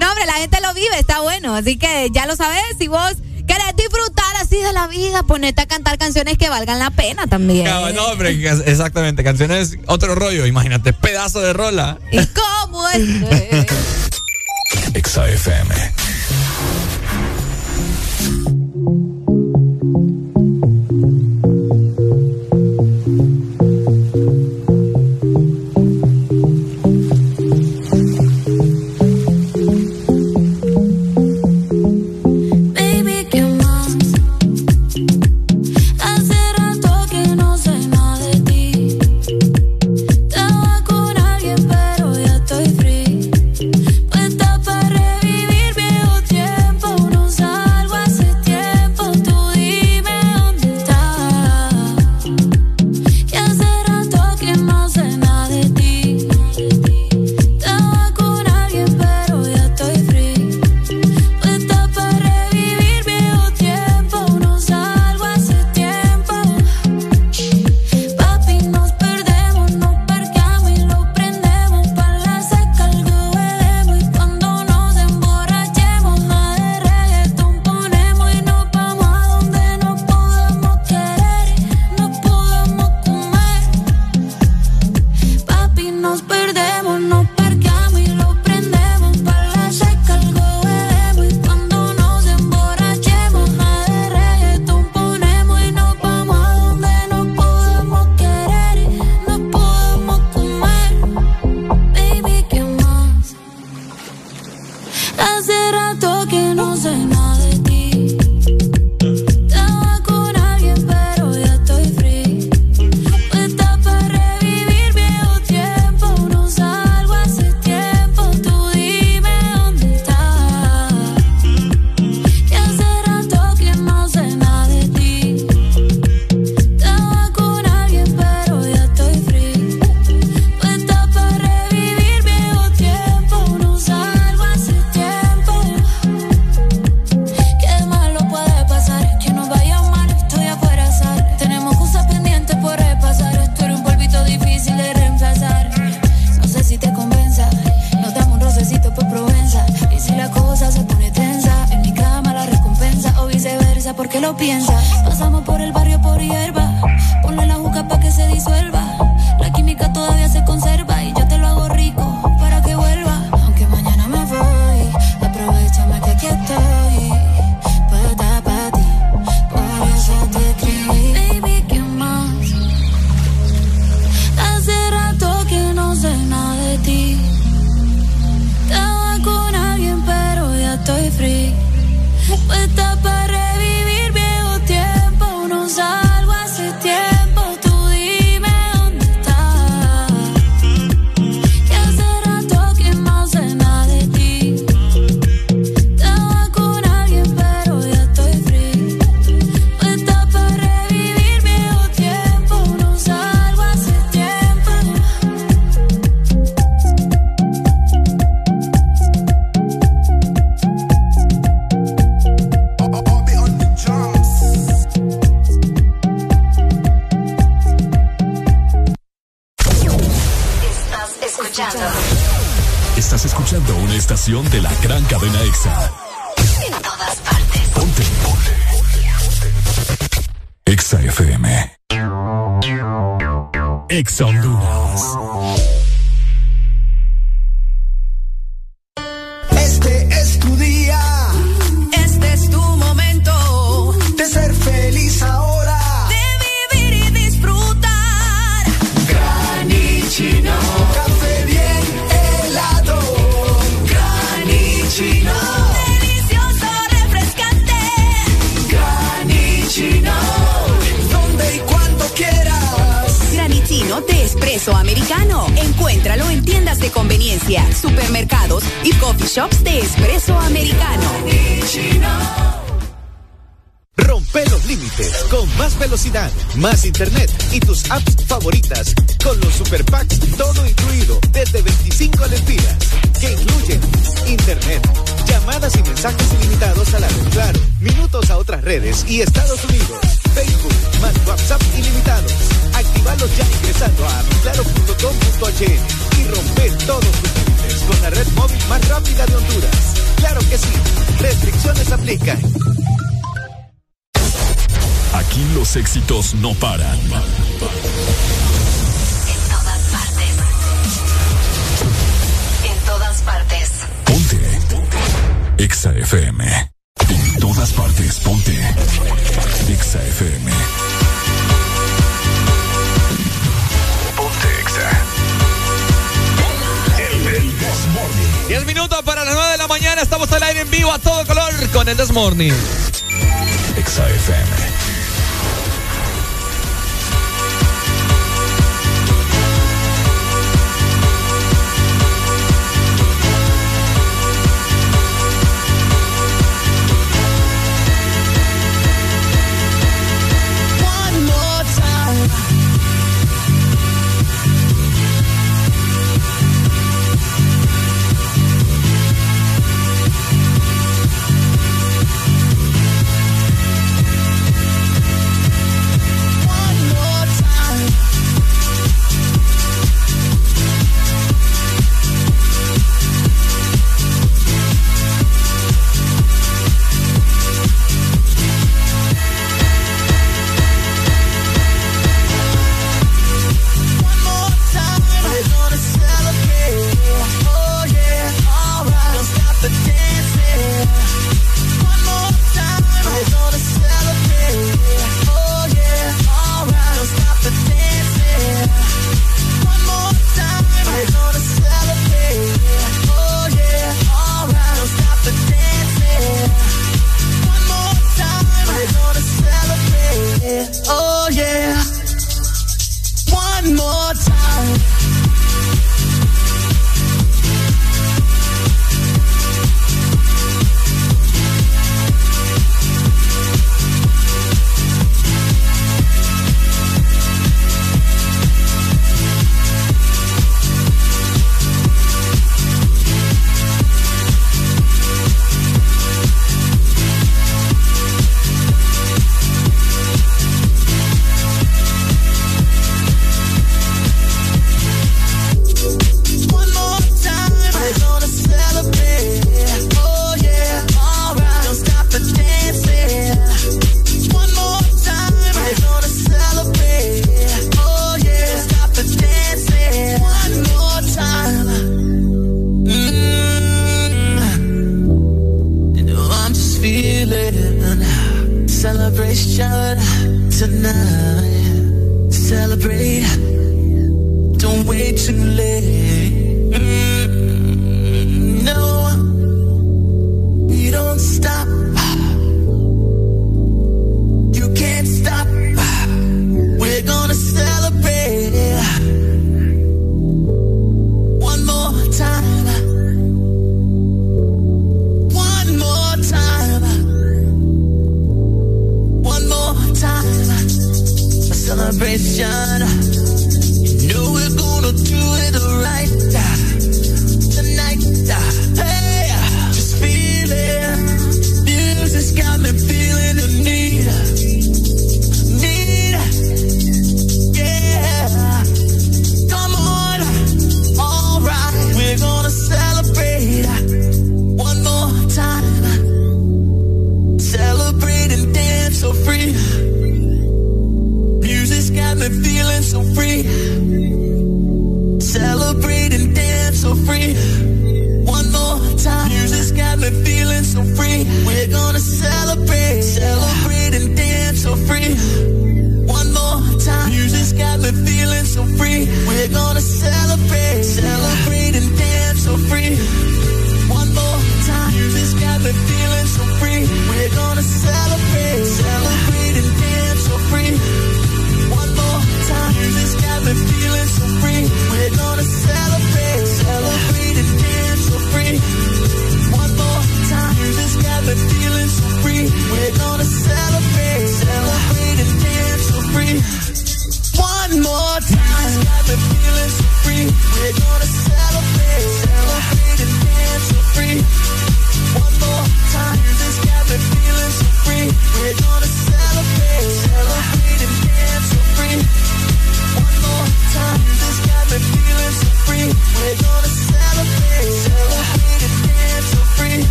[0.00, 1.54] no, hombre, la gente lo vive, está bueno.
[1.54, 3.12] Así que ya lo sabes, si vos
[3.46, 4.21] querés disfrutar
[4.52, 7.64] así de la vida, ponete a cantar canciones que valgan la pena también.
[7.64, 8.30] No, hombre,
[8.66, 11.98] exactamente, canciones, otro rollo, imagínate, pedazo de rola.
[12.10, 13.02] ¿Y cómo es?
[14.94, 15.24] Exa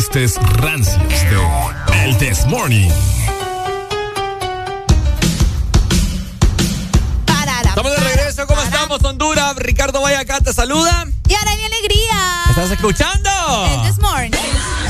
[0.00, 2.88] chistes rancios de El This Morning.
[7.68, 9.56] Estamos de regreso, ¿cómo estamos, Honduras?
[9.56, 11.06] Ricardo Vallacá te saluda.
[11.28, 12.44] Y ahora mi alegría.
[12.48, 13.28] ¿Estás escuchando?
[13.66, 14.30] El This Morning.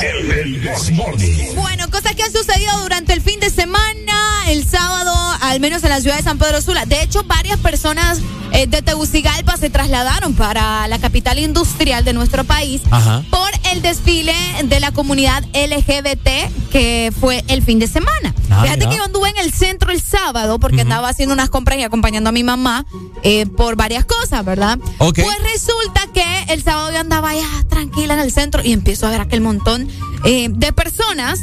[0.01, 1.57] El This Morning.
[1.57, 5.91] Bueno, cosas que han sucedido durante el fin de semana, el sábado, al menos en
[5.91, 6.87] la ciudad de San Pedro Sula.
[6.87, 8.21] De hecho, varias personas
[8.53, 13.25] eh, de Tegucigalpa se trasladaron para la capital industrial de nuestro país Ajá.
[13.31, 13.50] por
[13.81, 14.34] el desfile
[14.65, 16.28] de la comunidad LGBT
[16.70, 18.34] que fue el fin de semana.
[18.50, 18.91] Ah, Fíjate mira.
[18.91, 22.28] que yo anduve en el centro el sábado porque andaba haciendo unas compras y acompañando
[22.28, 22.84] a mi mamá
[23.23, 24.78] eh, por varias cosas, ¿verdad?
[24.99, 25.20] Ok.
[25.23, 29.10] Pues resulta que el sábado yo andaba ya tranquila en el centro y empiezo a
[29.10, 29.89] ver aquel montón
[30.25, 31.41] eh, de personas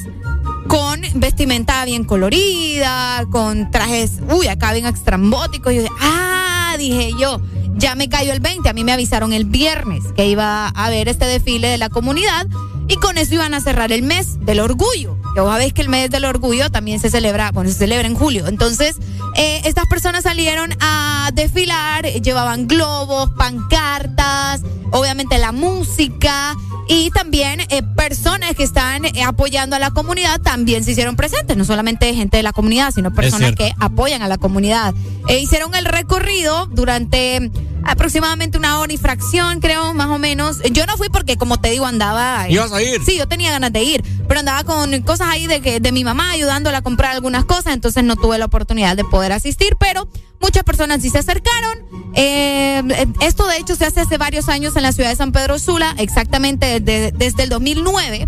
[0.67, 5.73] con vestimenta bien colorida, con trajes, uy, acá bien extrambóticos.
[5.73, 7.41] Y yo dije, ah, dije yo,
[7.77, 8.67] ya me cayó el 20.
[8.67, 12.47] A mí me avisaron el viernes que iba a haber este desfile de la comunidad
[12.87, 15.17] y con eso iban a cerrar el mes del orgullo.
[15.33, 18.15] Que vos sabés que el mes del orgullo también se celebra, bueno, se celebra en
[18.15, 18.47] julio.
[18.47, 18.95] Entonces,
[19.35, 26.55] eh, estas personas salieron a desfilar, llevaban globos, pancartas, obviamente la música
[26.87, 31.57] y también eh, personas que están eh, apoyando a la comunidad también se hicieron presentes,
[31.57, 34.93] no solamente gente de la comunidad, sino personas que apoyan a la comunidad.
[35.27, 37.51] E hicieron el recorrido durante
[37.87, 40.57] aproximadamente una hora y fracción, creo, más o menos.
[40.71, 42.47] Yo no fui porque, como te digo, andaba...
[42.47, 43.03] eh, ¿Ibas a ir?
[43.03, 46.03] Sí, yo tenía ganas de ir, pero andaba con cosas ahí de, que, de mi
[46.03, 50.07] mamá ayudándola a comprar algunas cosas, entonces no tuve la oportunidad de poder asistir, pero
[50.41, 51.76] muchas personas sí se acercaron.
[52.19, 52.81] Eh,
[53.21, 55.93] esto de hecho se hace hace varios años en la ciudad de San Pedro Sula,
[55.99, 58.27] exactamente desde, desde el 2009.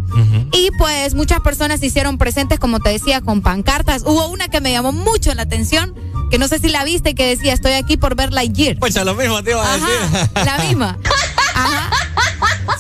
[0.54, 4.04] Y pues muchas personas se hicieron presentes, como te decía, con pancartas.
[4.06, 5.96] Hubo una que me llamó mucho la atención,
[6.30, 8.78] que no sé si la viste, que decía, estoy aquí por ver Lightyear.
[8.78, 10.30] Pues lo mismo te iba a decir.
[10.46, 10.98] La misma.
[11.56, 11.90] Ajá.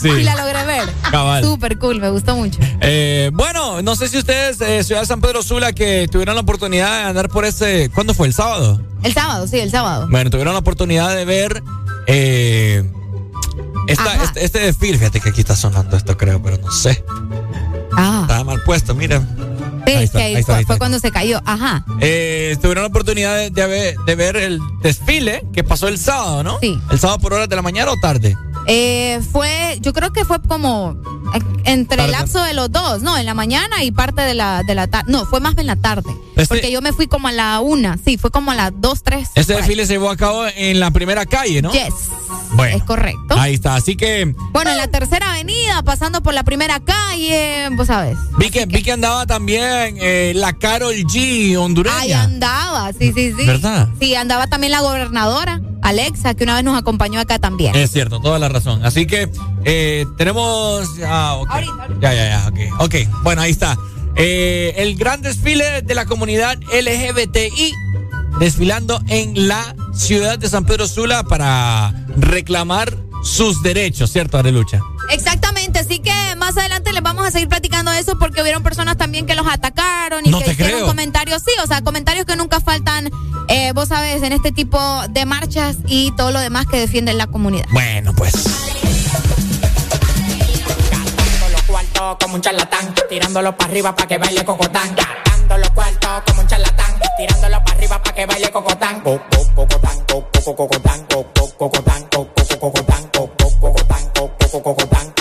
[0.01, 0.09] Sí.
[0.09, 0.89] Y la logré ver.
[1.11, 1.43] Cabal.
[1.43, 2.59] Súper cool, me gustó mucho.
[2.81, 6.41] Eh, bueno, no sé si ustedes, eh, Ciudad de San Pedro Sula, que tuvieron la
[6.41, 7.89] oportunidad de andar por ese.
[7.93, 8.27] ¿Cuándo fue?
[8.27, 8.81] ¿El sábado?
[9.03, 10.07] El sábado, sí, el sábado.
[10.09, 11.63] Bueno, tuvieron la oportunidad de ver.
[12.07, 12.89] eh,
[13.87, 14.97] esta- este, este desfile.
[14.97, 17.03] Fíjate que aquí está sonando esto, creo, pero no sé.
[17.95, 18.19] Ah.
[18.23, 19.19] Estaba mal puesto, mira.
[19.85, 20.73] Sí, Ahí está, que ahí ahí está, fue, ahí está.
[20.73, 21.41] fue cuando se cayó.
[21.45, 21.83] Ajá.
[21.99, 26.43] Eh, tuvieron la oportunidad de, de ver, de ver el desfile que pasó el sábado,
[26.43, 26.59] ¿no?
[26.61, 26.79] Sí.
[26.91, 28.37] ¿El sábado por horas de la mañana o tarde?
[28.67, 30.95] Eh, fue, yo creo que fue como
[31.33, 33.17] eh, entre el lapso de los dos, ¿no?
[33.17, 35.11] En la mañana y parte de la, de la tarde.
[35.11, 36.09] No, fue más en la tarde.
[36.35, 39.01] Este- Porque yo me fui como a la una, sí, fue como a las dos,
[39.03, 39.29] tres.
[39.35, 39.59] Este ahí.
[39.59, 41.71] desfile se llevó a cabo en la primera calle, ¿no?
[41.71, 41.93] Yes,
[42.53, 42.77] Bueno.
[42.77, 43.35] es correcto.
[43.37, 47.87] Ahí está, así que Bueno, en la tercera avenida, pasando por la primera calle, vos
[47.87, 48.17] sabes.
[48.37, 51.97] vi que, vi que andaba también eh, la Carol G hondureña.
[51.99, 53.45] Ahí andaba, sí, sí, sí.
[53.45, 53.89] ¿Verdad?
[53.99, 57.75] Sí, andaba también la gobernadora, Alexa, que una vez nos acompañó acá también.
[57.75, 58.85] Es cierto, toda la razón.
[58.85, 59.29] Así que
[59.65, 60.89] eh, tenemos.
[61.05, 61.49] Ah, ok.
[61.99, 62.81] Ya, ya, ya, ok.
[62.81, 63.77] Ok, bueno, ahí está.
[64.15, 67.73] Eh, el gran desfile de la comunidad LGBTI
[68.39, 74.79] desfilando en la ciudad de San Pedro Sula para reclamar sus derechos, ¿cierto, Arelucha?
[75.11, 79.25] Exactamente, así que más adelante les vamos a seguir platicando eso porque hubieron personas también
[79.25, 80.85] que los atacaron y No que hicieron creo.
[80.87, 83.09] comentarios, sí, o sea, comentarios que nunca faltan,
[83.47, 87.25] eh, vos sabes, en este tipo de marchas y todo lo demás que defienden la
[87.25, 87.65] comunidad.
[87.71, 88.33] Bueno, pues.
[91.51, 94.95] los cuartos como un charlatán, tirándolo para arriba para que baile cocotán.
[94.95, 99.01] Gastando los cuartos como un charlatán, tirándolo para arriba para que baile cocotán.
[99.01, 103.07] Co- co- Cocotán, co- co- cocotán, co- co- cocotán, co- co- cocotán, co- co- cocotán,
[103.11, 103.38] co- co- cocotán.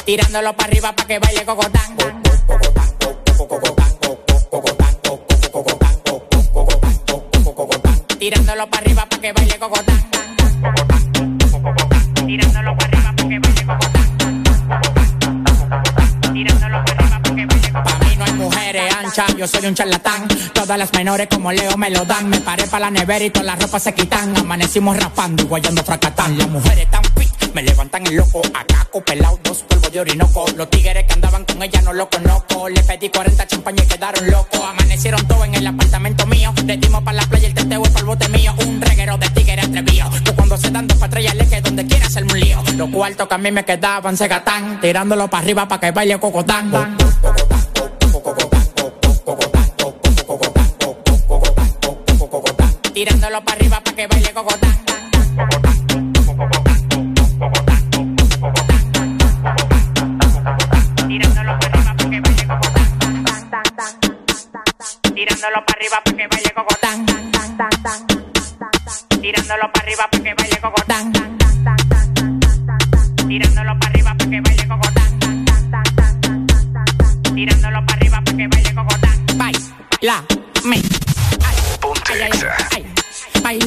[0.09, 1.95] Tirándolo para arriba para que baile cocotán.
[1.95, 6.99] Co- co- cocotán, co- co- cocotán, co- co- cocotán, co- co- cocotán, co- co- cocotán,
[7.07, 8.01] co- co- cocotán.
[8.19, 10.05] Tirándolo para arriba para que baile cocotán.
[12.27, 14.43] Tirándolo para arriba para que baile cocotán.
[16.33, 18.19] Tirándolo para arriba para que baile cocotán.
[18.19, 20.27] No hay mujeres anchas, yo soy un charlatán.
[20.55, 22.31] Todas las menores como Leo me lo dan.
[22.31, 24.35] Me paré para la nevera y todas las ropas se quitan.
[24.39, 26.39] Amanecimos rapando y guayando fracatán.
[26.39, 27.08] Las mujeres fit,
[27.55, 28.43] me levantan el loco.
[28.55, 30.47] Acá pelado, dos polvos de orinoco.
[30.57, 32.69] Los tigres que andaban con ella no lo conozco.
[32.69, 34.61] Le pedí 40 champañas y quedaron locos.
[34.61, 36.53] Amanecieron todos en el apartamento mío.
[36.65, 38.55] Le dimos para la playa el teteo y el bote mío.
[38.67, 40.11] Un reguero de tigres atrevido.
[40.25, 42.63] Que cuando se dan dos patrullas le que donde quiera hacerme un lío.
[42.77, 44.81] Los cuartos que a mí me quedaban se gatán.
[44.81, 46.71] Tirándolo para arriba para que baile cocotán.
[52.93, 54.79] Tirándolo para arriba para que baile cocotán.
[65.39, 67.07] Tirándolo para arriba para que baile cocotán.
[69.21, 71.13] Tirándolo para arriba para que baile cocotán.
[73.29, 75.45] Tirándolo para arriba para que baile cocotán.
[77.37, 79.27] Tirándolo para arriba para que baile cocotán.
[79.39, 80.25] Baila,
[80.65, 80.83] me.
[81.47, 82.68] Ay,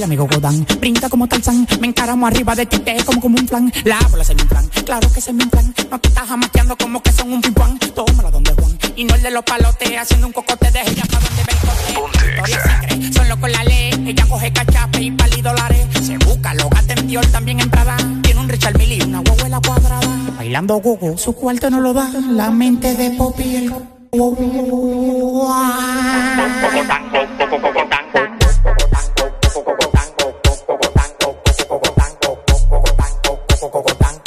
[0.07, 3.71] mi gogodán, brinda como Tarzán, me encaramo arriba de ti, te como como un plan,
[3.83, 7.01] la bola se me inflan, claro que se me inflan, no te estás jamaqueando como
[7.01, 10.33] que son un pimpán, tómala donde Juan, y no el de los palotes, haciendo un
[10.33, 15.01] cocote de ella pa' donde ve el cote, son locos la ley, ella coge cachape
[15.01, 18.77] y pali dólares, se busca, lo gata en Dior, también en Prada, tiene un Richard
[18.77, 23.11] Mille y una huevuela cuadrada, bailando gogo, su cuarto no lo da, la mente de
[23.11, 23.73] Poppy el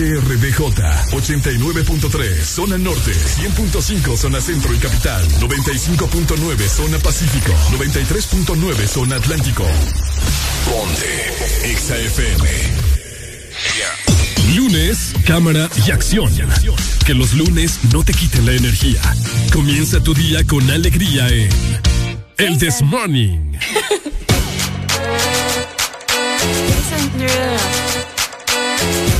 [0.00, 9.62] HRDJ 89.3 zona norte, 100.5 zona centro y capital, 95.9 zona pacífico, 93.9 zona atlántico.
[10.64, 12.48] Ponte XAFM.
[14.56, 16.32] Lunes, cámara y acción.
[17.04, 19.02] Que los lunes no te quiten la energía.
[19.52, 21.50] Comienza tu día con alegría en
[22.38, 23.52] El This Morning.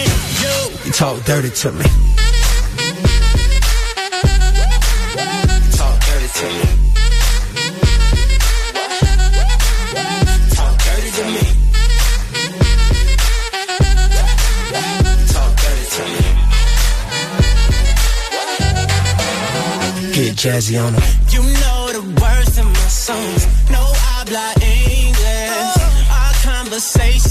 [0.91, 1.85] talk dirty to me.
[5.77, 6.65] Talk dirty to me.
[10.49, 11.43] Talk dirty to me.
[15.27, 16.21] Talk dirty to me.
[20.13, 21.20] Get jazzy on them.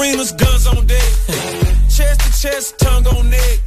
[0.00, 1.12] Arenas, guns on deck.
[1.92, 3.60] Chest to chest, tongue on neck.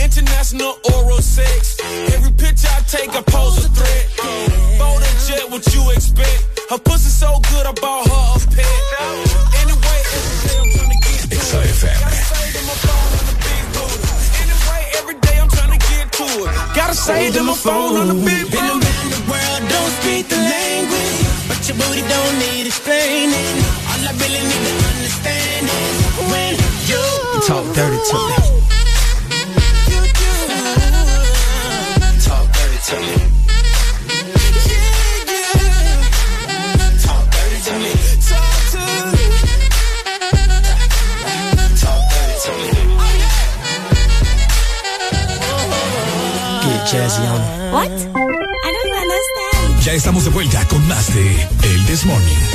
[0.00, 1.76] International oral sex.
[2.14, 4.04] Every picture I take, I pose a threat.
[4.78, 6.40] Bold and jet, what you expect?
[6.70, 8.80] Her pussy so good, I bought her a pet.
[9.60, 12.14] Anyway, every day I'm trying to get to it.
[12.16, 14.08] Gotta save to my phone on the big booty.
[14.40, 16.76] Anyway, every day I'm trying to get to it.
[16.80, 18.88] Gotta save to my phone on the big Been booty.
[18.88, 23.52] around the world, don't speak the language, but your booty don't need explaining.
[23.84, 24.77] All I really need
[27.78, 28.34] dirty to me.
[32.26, 33.16] Talk dirty to me.
[37.04, 37.92] Talk dirty to me.
[38.28, 38.82] Talk to
[39.14, 39.24] me.
[41.78, 42.70] Talk dirty to me.
[46.64, 47.50] Get jazzy on it.
[47.74, 47.92] What?
[48.64, 49.86] I don't understand.
[49.86, 52.47] Ya estamos de vuelta con más de El This Morning.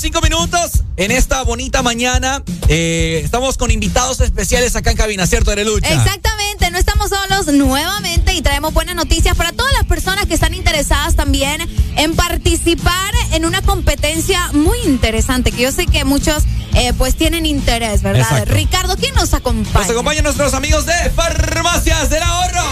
[0.00, 0.84] Regreso, 9 con 5 minutos.
[0.96, 5.88] En esta bonita mañana, eh, estamos con invitados especiales acá en cabina, ¿cierto, Arelucha?
[5.88, 10.52] Exactamente, no estamos solos nuevamente y traemos buenas noticias para todas las personas que están
[10.54, 16.92] interesadas también en participar en una competencia muy interesante que yo sé que muchos eh,
[16.96, 18.22] pues tienen interés, ¿verdad?
[18.22, 18.54] Exacto.
[18.54, 19.80] Ricardo, ¿quién nos acompaña?
[19.80, 22.62] Nos acompañan nuestros amigos de Farmacias del Ahorro.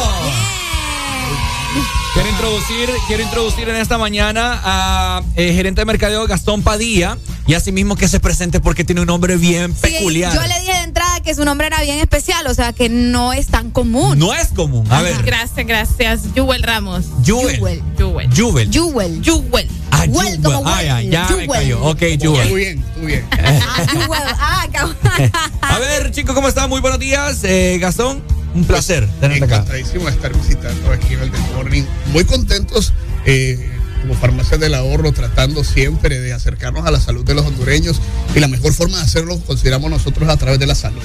[2.18, 7.16] Quiero introducir, quiero introducir en esta mañana a eh, gerente de mercadeo Gastón Padilla
[7.46, 10.34] y asimismo que se presente porque tiene un nombre bien Sí, peculiar.
[10.34, 13.32] yo le dije de entrada que su nombre era bien especial, o sea que no
[13.32, 14.18] es tan común.
[14.18, 14.84] No es común.
[14.90, 16.34] A ver, Gracias, gracias.
[16.34, 17.04] Yuel Ramos.
[17.24, 17.60] Jubel.
[17.60, 17.82] Jubel.
[17.96, 18.28] Yuel.
[18.36, 18.72] Jubel.
[18.72, 19.22] Jewel.
[19.22, 19.68] Yuel.
[19.92, 20.42] Ah, Jubel.
[20.42, 21.80] como Ah, ya, ya me cayó.
[21.84, 22.48] Ok, Jubel.
[22.50, 23.26] Muy bien, muy bien.
[23.30, 24.22] Ah, Jewel.
[24.40, 24.96] Ah, cabrón.
[25.60, 26.68] A ver, chicos, ¿cómo están?
[26.68, 27.44] Muy buenos días.
[27.44, 28.22] Eh, Gastón,
[28.54, 29.56] un placer tenerte acá.
[29.56, 31.82] Encantadísimo de estar visitando aquí en el The Morning.
[32.12, 32.92] Muy contentos
[33.26, 33.68] eh,
[34.02, 38.00] como farmacias del ahorro, tratando siempre de acercarnos a la salud de los hondureños
[38.34, 41.02] y la mejor forma de hacerlo consideramos nosotros a través de la salud.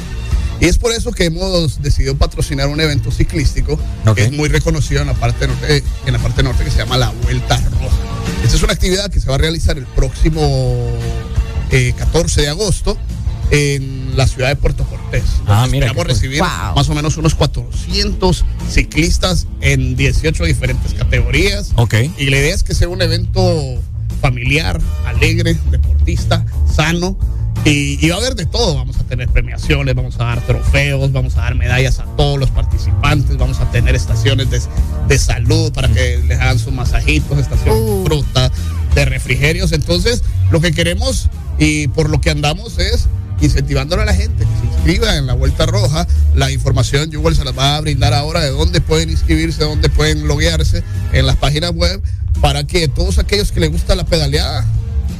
[0.59, 3.77] Y es por eso que hemos decidido patrocinar un evento ciclístico
[4.15, 6.97] que es muy reconocido en la parte norte, en la parte norte que se llama
[6.97, 7.97] la Vuelta Roja.
[8.43, 10.89] Esta es una actividad que se va a realizar el próximo
[11.71, 12.97] eh, 14 de agosto
[13.53, 15.23] en la ciudad de Puerto Cortés.
[15.45, 16.75] Ah, mira, Esperamos recibir Wow.
[16.75, 21.71] más o menos unos 400 ciclistas en 18 diferentes categorías.
[21.75, 21.93] Ok.
[22.17, 23.79] Y la idea es que sea un evento
[24.21, 27.15] familiar, alegre, deportista, sano.
[27.65, 28.73] Y, y va a haber de todo.
[28.75, 32.49] Vamos a tener premiaciones, vamos a dar trofeos, vamos a dar medallas a todos los
[32.49, 34.59] participantes, vamos a tener estaciones de,
[35.07, 38.51] de salud para que les hagan sus masajitos, estaciones de fruta,
[38.95, 39.71] de refrigerios.
[39.73, 43.07] Entonces, lo que queremos y por lo que andamos es
[43.45, 46.07] incentivándole a la gente que se inscriba en la Vuelta Roja.
[46.35, 50.27] La información Jewel se las va a brindar ahora de dónde pueden inscribirse, dónde pueden
[50.27, 52.01] loguearse en las páginas web
[52.41, 54.65] para que todos aquellos que les gusta la pedaleada,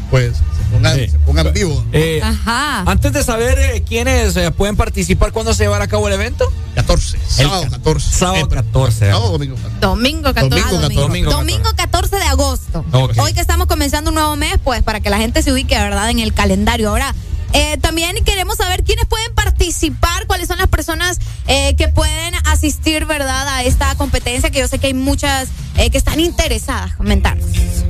[0.10, 1.84] pues se pongan, se pongan vivos.
[1.92, 2.82] Eh, Ajá.
[2.82, 6.52] Antes de saber eh, quiénes eh, pueden participar, ¿cuándo se llevará a cabo el evento?
[6.76, 8.12] 14, sábado 14.
[8.12, 9.00] Sábado 14.
[9.12, 9.80] Sábado domingo 14.
[9.80, 10.50] Domingo 14.
[10.50, 11.02] Domingo 14.
[11.02, 12.86] Domingo Domingo 14 de agosto.
[12.92, 16.10] Hoy que estamos comenzando un nuevo mes, pues para que la gente se ubique, ¿verdad?
[16.10, 16.90] En el calendario.
[16.90, 17.14] Ahora,
[17.54, 23.06] eh, también queremos saber quiénes pueden participar, cuáles son las personas eh, que pueden asistir,
[23.06, 23.48] ¿verdad?
[23.48, 26.94] A esta competencia, que yo sé que hay muchas eh, que están interesadas.
[26.96, 27.48] Comentarnos.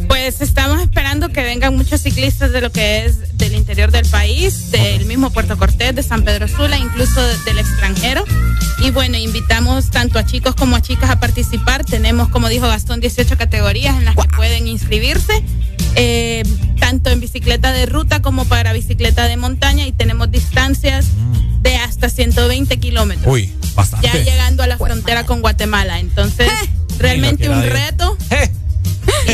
[0.08, 4.70] Pues estamos esperando que vengan muchos ciclistas de lo que es del interior del país,
[4.72, 8.24] del mismo Puerto Cortés, de San Pedro Sula, incluso de- del extranjero.
[8.80, 11.84] Y bueno, invitamos tanto a chicos como a chicas a participar.
[11.86, 15.44] Tenemos, como dijo Gastón, 18 categorías en las que pueden inscribirse,
[15.96, 16.44] eh,
[16.80, 19.88] tanto en bicicleta de ruta como para bicicleta de montaña.
[19.88, 21.08] Y tenemos distancias
[21.62, 23.32] de hasta 120 kilómetros.
[23.32, 24.08] Uy, bastante.
[24.08, 26.00] Ya llegando a la frontera con Guatemala.
[26.00, 26.52] Entonces,
[27.00, 28.18] realmente Mira, un reto.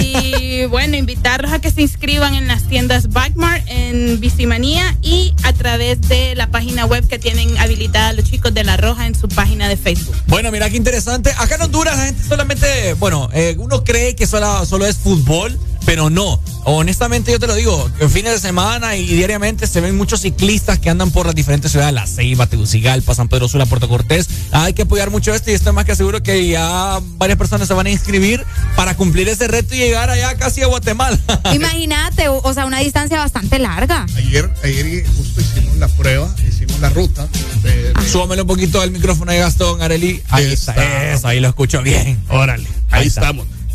[0.02, 5.54] Y bueno, invitarlos a que se inscriban en las tiendas Backmart, en Bicimanía y a
[5.54, 9.28] través de la página web que tienen habilitada los chicos de La Roja en su
[9.28, 10.16] página de Facebook.
[10.28, 11.32] Bueno, mira qué interesante.
[11.38, 15.58] Acá en Honduras la gente solamente, bueno, eh, uno cree que solo, solo es fútbol,
[15.86, 16.40] pero no.
[16.66, 20.78] Honestamente yo te lo digo, en fines de semana y diariamente se ven muchos ciclistas
[20.78, 24.28] que andan por las diferentes ciudades, La Ceiba, Tegucigalpa, San Pedro Sula, Puerto Cortés.
[24.52, 27.74] Hay que apoyar mucho esto y estoy más que seguro que ya varias personas se
[27.74, 28.44] van a inscribir
[28.76, 31.18] para cumplir ese reto y llegar allá casi a Guatemala.
[31.54, 34.06] Imagínate, o, o sea, una distancia bastante larga.
[34.16, 37.28] Ayer, ayer justo hicimos la prueba, hicimos la ruta.
[37.64, 40.22] de- de- Súbamelo un poquito al micrófono de Gastón, Areli.
[40.30, 40.74] Ahí está,
[41.14, 42.22] eso, ahí lo escucho bien.
[42.30, 43.22] Órale, ahí, Ahí está.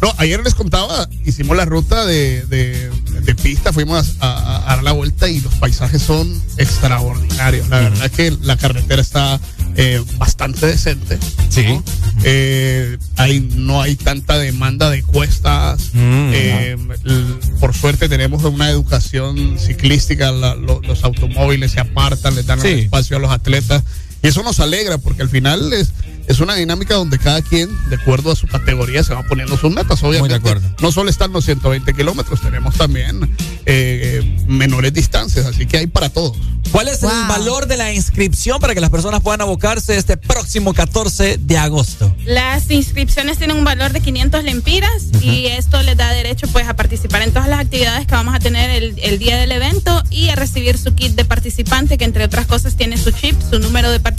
[0.05, 2.91] No, ayer les contaba, hicimos la ruta de, de-
[3.23, 7.70] de pista, fuimos a, a- a dar la vuelta y los paisajes son extraordinarios.
[7.70, 9.41] La verdad es que la carretera está
[9.76, 11.18] eh, bastante decente.
[11.49, 11.62] Sí.
[11.65, 11.83] ¿no?
[12.23, 15.89] Eh, hay, no hay tanta demanda de cuestas.
[15.94, 16.76] Mm, Eh,
[17.58, 22.68] por suerte tenemos una educación ciclística, la- lo- los automóviles se apartan, les dan Sí.
[22.68, 23.83] espacio a los atletas.
[24.25, 25.93] Y eso nos alegra porque al final es,
[26.27, 29.70] es una dinámica donde cada quien, de acuerdo a su categoría, se va poniendo sus
[29.70, 30.03] metas.
[30.03, 30.67] Obviamente, acuerdo.
[30.81, 33.31] no solo están los 120 kilómetros, tenemos también
[33.67, 36.39] eh, menores distancias, así que hay para todos.
[36.73, 40.75] ¿Cuál es el valor de la inscripción para que las personas puedan abocarse este próximo
[40.75, 42.12] 14 de agosto?
[42.25, 46.75] Las inscripciones tienen un valor de 500 lempiras y esto les da derecho pues a
[46.75, 50.31] participar en todas las actividades que vamos a tener el, el día del evento y
[50.31, 53.91] a recibir su kit de participante que entre otras cosas tiene su chip, su número
[53.93, 54.14] de participante,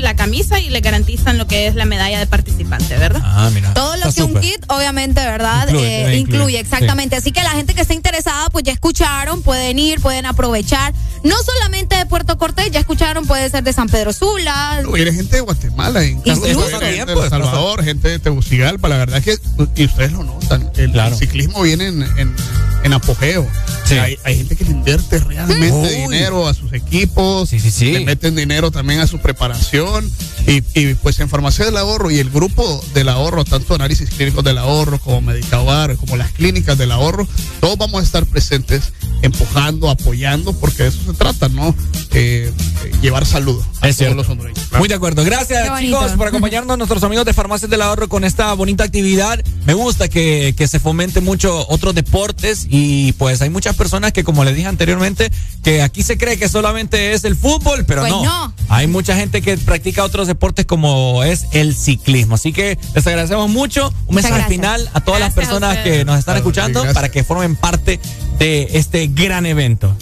[0.00, 3.20] la camisa y le garantizan lo que es la medalla de participante, ¿verdad?
[3.24, 3.72] Ah, mira.
[3.74, 5.66] Todo lo que un kit, obviamente, ¿verdad?
[5.68, 7.16] Incluye, Eh, incluye, exactamente.
[7.16, 10.92] Así que la gente que esté interesada, pues ya escucharon, pueden ir, pueden aprovechar.
[11.24, 14.80] No solamente de Puerto Cortés, ya escucharon, puede ser de San Pedro Sula.
[14.82, 16.72] No, viene gente de Guatemala, incluso de pues,
[17.24, 18.88] El Salvador, gente de Tegucigalpa.
[18.88, 19.38] La verdad es que,
[19.76, 22.34] y ustedes lo notan, el, el ciclismo viene en, en-
[22.82, 23.46] en apogeo.
[23.90, 25.88] Hay, hay gente que le invierte realmente Uy.
[25.88, 30.10] dinero a sus equipos, le meten dinero también a su preparación.
[30.46, 34.42] Y, y, pues en Farmacia del Ahorro y el grupo del ahorro, tanto análisis clínicos
[34.42, 37.28] del ahorro como Medicabar, como las clínicas del ahorro,
[37.60, 38.92] todos vamos a estar presentes
[39.22, 41.74] empujando, apoyando, porque de eso se trata, ¿no?
[42.12, 42.50] Eh,
[43.02, 44.14] llevar salud a Es todos cierto.
[44.16, 44.58] los hondureños.
[44.78, 45.24] Muy de acuerdo.
[45.24, 49.44] Gracias, chicos, por acompañarnos, nuestros amigos de Farmacias del Ahorro, con esta bonita actividad.
[49.66, 54.24] Me gusta que, que se fomente mucho otros deportes y pues hay muchas personas que,
[54.24, 55.30] como les dije anteriormente,
[55.62, 58.24] que aquí se cree que solamente es el fútbol, pero Pues no.
[58.24, 58.54] no.
[58.68, 62.34] Hay mucha gente que practica otros deportes como es el ciclismo.
[62.36, 63.88] Así que les agradecemos mucho.
[63.88, 64.48] Un Muchas mensaje gracias.
[64.50, 66.94] final a todas las Gracias personas que nos están escuchando gracias.
[66.94, 68.00] para que formen parte
[68.38, 69.94] de este gran evento.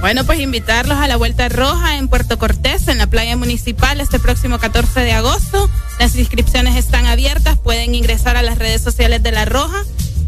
[0.00, 4.18] Bueno, pues invitarlos a la Vuelta Roja en Puerto Cortés, en la playa municipal, este
[4.18, 5.70] próximo 14 de agosto.
[5.98, 9.82] Las inscripciones están abiertas, pueden ingresar a las redes sociales de La Roja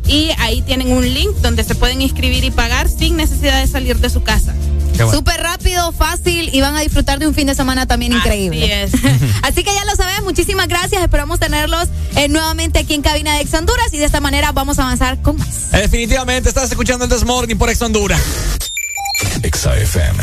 [0.07, 3.99] y ahí tienen un link donde se pueden inscribir y pagar sin necesidad de salir
[3.99, 4.55] de su casa.
[5.11, 8.83] Súper rápido, fácil y van a disfrutar de un fin de semana también increíble.
[8.83, 9.23] Así es.
[9.43, 11.03] Así que ya lo saben, muchísimas gracias.
[11.03, 14.79] Esperamos tenerlos eh, nuevamente aquí en cabina de Ex Honduras y de esta manera vamos
[14.79, 15.71] a avanzar con más.
[15.73, 18.21] Definitivamente estás escuchando el Desmorning por Ex Honduras.
[19.43, 20.23] Exa FM.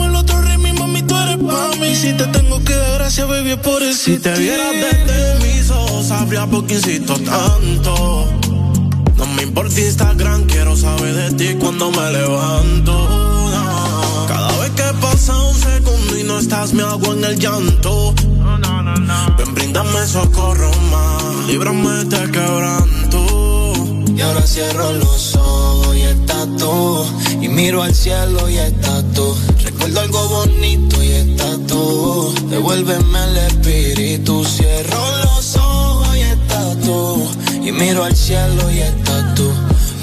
[1.51, 1.95] Mami.
[1.95, 4.03] Si te tengo que dar gracias, baby, por eso.
[4.05, 8.27] Si te vieras desde mis ojos, sabría por qué insisto tanto.
[9.17, 12.93] No me importa Instagram, quiero saber de ti cuando me levanto.
[15.21, 15.53] no.
[15.53, 18.13] segundo y no estás, me hago en el llanto.
[19.37, 23.73] Ven, brindame socorro más, líbrame de quebranto.
[24.15, 27.05] Y ahora cierro los ojos y estás tú.
[27.41, 29.35] Y miro al cielo y estás tú.
[29.81, 32.35] Recuerdo algo bonito y estás tú.
[32.51, 34.45] Devuélveme el espíritu.
[34.45, 37.27] Cierro los ojos y estás tú.
[37.63, 39.51] Y miro al cielo y estás tú.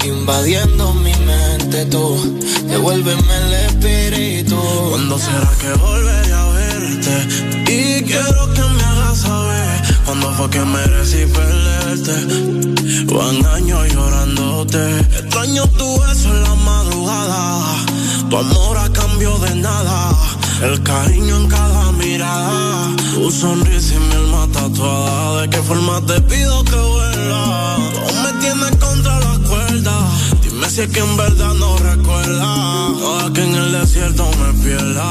[0.05, 2.37] Invadiendo mi mente tú.
[2.67, 4.57] Devuélveme el espíritu.
[4.89, 7.71] ¿Cuándo será que volveré a verte?
[7.71, 13.05] Y quiero que me hagas saber cuándo fue que merecí perderte.
[13.05, 14.99] Van años llorándote.
[15.21, 17.98] Extraño tu beso en la madrugada.
[18.29, 20.15] Tu amor a cambio de nada.
[20.61, 22.95] El cariño en cada mirada.
[23.15, 25.41] Tu sonrisa y mi alma tatuada.
[25.41, 27.77] ¿De qué forma te pido que vuelva?
[28.07, 29.95] Tú me tienes contra la cuerda.
[30.43, 32.55] Dime si es que en verdad no recuerda.
[32.99, 35.09] Toda que en el desierto me pierda.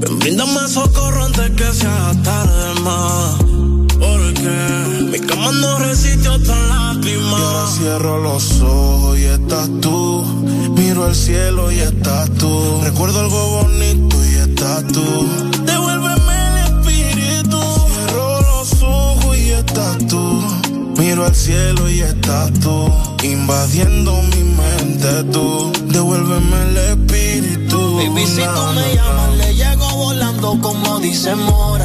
[0.00, 3.49] Ven, bríndame socorro antes que sea tarde más.
[4.42, 7.38] Mi cama no resiste otra lágrima.
[7.38, 10.24] Y ahora cierro los ojos y estás tú.
[10.76, 12.80] Miro al cielo y estás tú.
[12.82, 15.28] Recuerdo algo bonito y estás tú.
[15.66, 17.60] Devuélveme el espíritu.
[17.92, 20.42] Cierro los ojos y estás tú.
[20.96, 22.90] Miro al cielo y estás tú.
[23.22, 25.70] Invadiendo mi mente tú.
[25.84, 27.96] Devuélveme el espíritu.
[27.96, 31.84] Baby, si tú me llamas, le llego volando como dice Mora.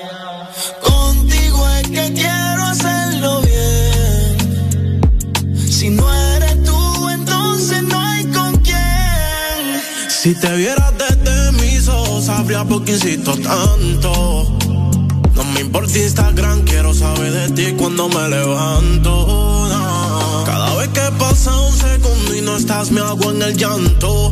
[10.21, 14.55] Si te vieras desde mis ojos, sabría por qué insisto tanto.
[15.33, 19.67] No me importa Instagram, quiero saber de ti cuando me levanto.
[19.67, 20.43] no.
[20.45, 24.31] Cada vez que pasa un segundo y no estás, me hago en el llanto.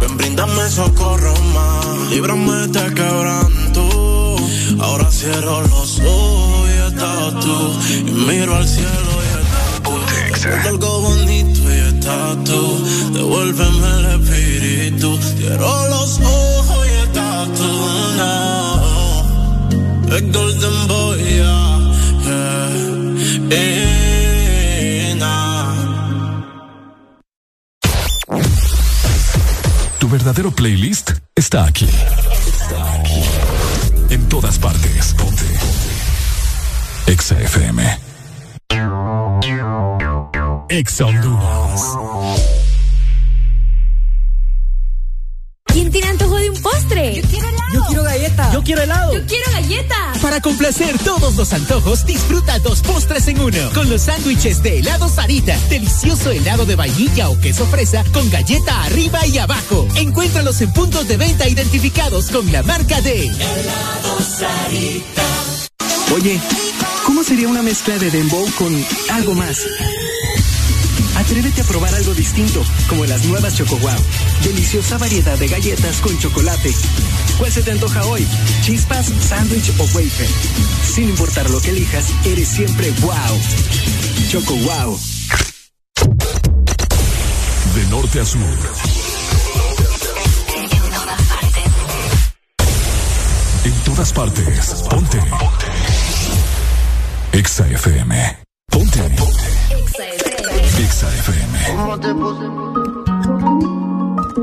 [0.00, 4.36] Ven, bríndame socorro más, líbrame de quebranto.
[4.80, 7.72] Ahora cierro los ojos y estás tú.
[8.04, 10.68] Y miro al cielo y estás tú.
[10.68, 11.65] Algo bonito
[12.06, 12.64] estás.
[13.12, 15.18] Devuélveme el espíritu.
[15.18, 17.70] Cierro los ojos y estás tú.
[18.18, 18.26] No.
[20.16, 21.80] El Golden Boy, yeah.
[23.50, 23.96] yeah.
[29.98, 31.86] Tu verdadero playlist está aquí.
[31.86, 33.22] Está aquí.
[34.10, 35.14] En todas partes.
[35.14, 35.42] Ponte.
[35.44, 37.12] Ponte.
[37.12, 38.05] Exa FM.
[40.76, 41.80] Exa Honduras.
[45.64, 47.22] ¿Quién tiene antojo de un postre?
[47.22, 47.72] Yo quiero helado.
[47.72, 48.52] Yo quiero galleta.
[48.52, 49.12] Yo quiero helado.
[49.14, 50.12] Yo quiero galleta.
[50.20, 53.70] Para complacer todos los antojos, disfruta dos postres en uno.
[53.72, 55.58] Con los sándwiches de helado Sarita.
[55.70, 59.88] Delicioso helado de vainilla o queso fresa con galleta arriba y abajo.
[59.94, 65.22] Encuéntralos en puntos de venta identificados con la marca de Helado Sarita.
[66.14, 66.38] Oye,
[67.06, 69.62] ¿cómo sería una mezcla de dembow con algo más?
[71.26, 73.98] Atrévete a probar algo distinto, como las nuevas Choco Wow.
[74.44, 76.72] Deliciosa variedad de galletas con chocolate.
[77.36, 78.24] ¿Cuál se te antoja hoy?
[78.62, 80.28] ¿Chispas, sándwich o wafer?
[80.84, 83.40] Sin importar lo que elijas, eres siempre wow.
[84.30, 85.00] Choco Wow.
[87.74, 88.40] De norte a sur.
[93.64, 94.74] En todas partes.
[94.88, 95.18] Ponte.
[95.18, 95.66] Ponte.
[97.32, 98.38] Exa FM.
[98.70, 100.35] Ponte.
[100.78, 101.58] Exa FM.
[101.76, 102.44] ¿Cómo te puse?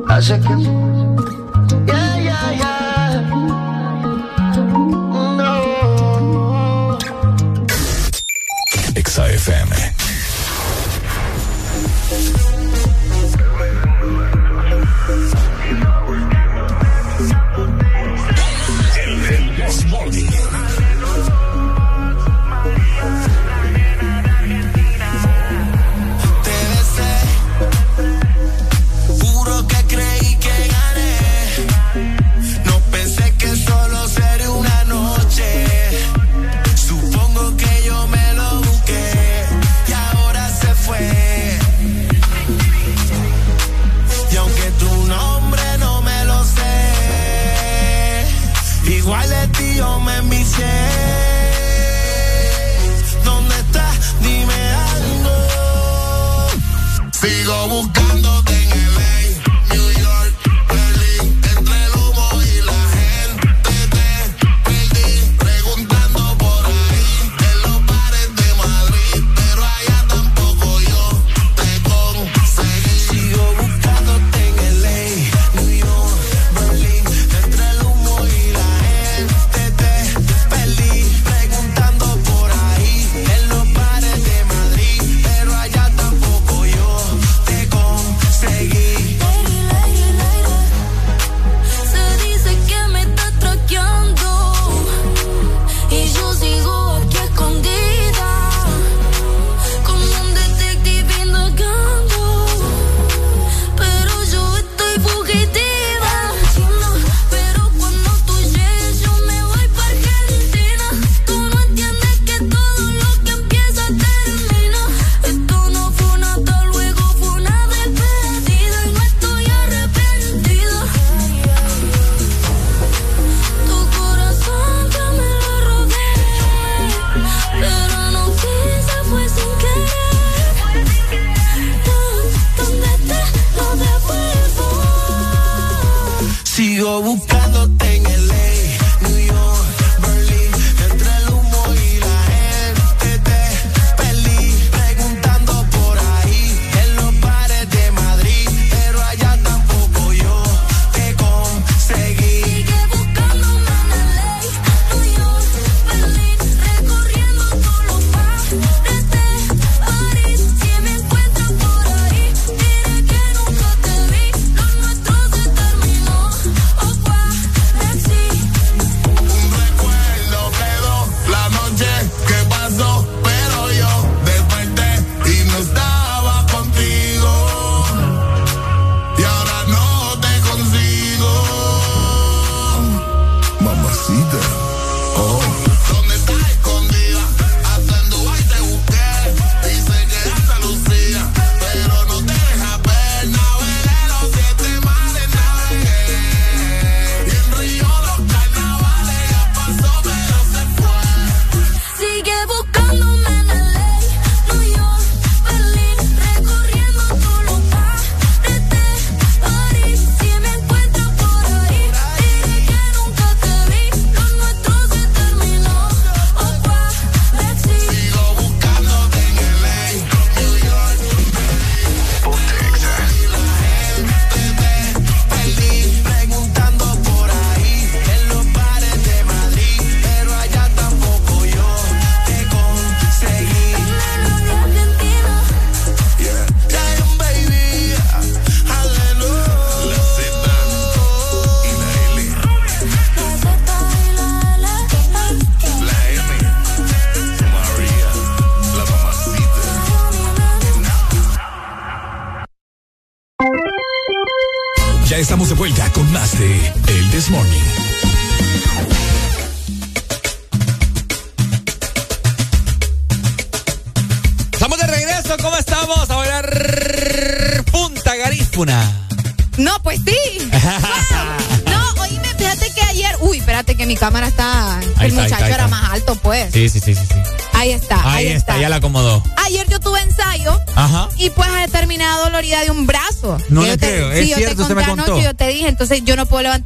[0.07, 0.55] Hace que.
[1.85, 3.21] Yeah, yeah, yeah.
[5.37, 6.97] No.
[8.95, 9.62] Exa FM.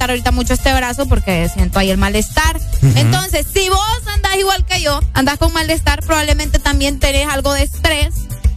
[0.08, 2.60] Levantar ahorita mucho este brazo porque siento ahí el malestar.
[2.96, 3.80] Entonces, si vos
[4.14, 8.14] andás igual que yo, andás con malestar, probablemente también tenés algo de estrés.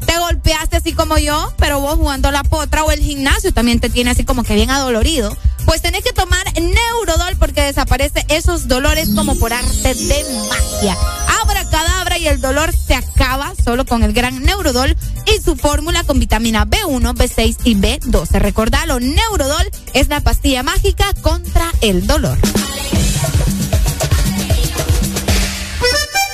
[0.06, 3.90] Te golpeaste así como yo, pero vos jugando la potra o el gimnasio también te
[3.90, 5.36] tiene así como que bien adolorido.
[5.66, 10.96] Pues tenés que tomar Neurodol porque desaparece esos dolores como por arte de magia.
[11.42, 14.96] Abra cadabra y el dolor se acaba solo con el gran Neurodol
[15.36, 18.38] y su fórmula con vitamina B1, B6 y B12.
[18.38, 22.38] Recordalo, Neurodol es la pastilla mágica contra el dolor.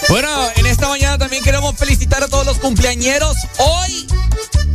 [0.09, 3.37] Bueno, en esta mañana también queremos felicitar a todos los cumpleañeros.
[3.59, 4.07] Hoy,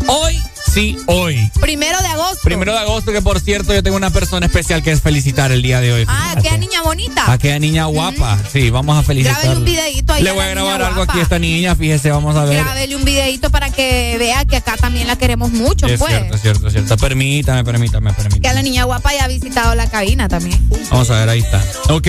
[0.07, 0.41] hoy,
[0.71, 1.51] sí, hoy.
[1.59, 2.39] Primero de agosto.
[2.43, 5.61] Primero de agosto, que por cierto yo tengo una persona especial que es felicitar el
[5.61, 6.05] día de hoy.
[6.07, 7.31] Ah, qué niña bonita.
[7.31, 8.37] Aquella niña guapa.
[8.51, 9.37] Sí, vamos a felicitar.
[9.41, 12.35] Grábele un videíto ahí Le voy a grabar algo aquí a esta niña, fíjese, vamos
[12.35, 12.63] a ver.
[12.63, 16.11] Grábele un videito para que vea que acá también la queremos mucho, Es pues.
[16.11, 16.97] cierto, es cierto, es cierto.
[16.97, 18.41] Permítame, permítame, permítame.
[18.41, 20.59] Que a la niña guapa ya ha visitado la cabina también.
[20.89, 21.63] Vamos a ver, ahí está.
[21.89, 22.07] Ok.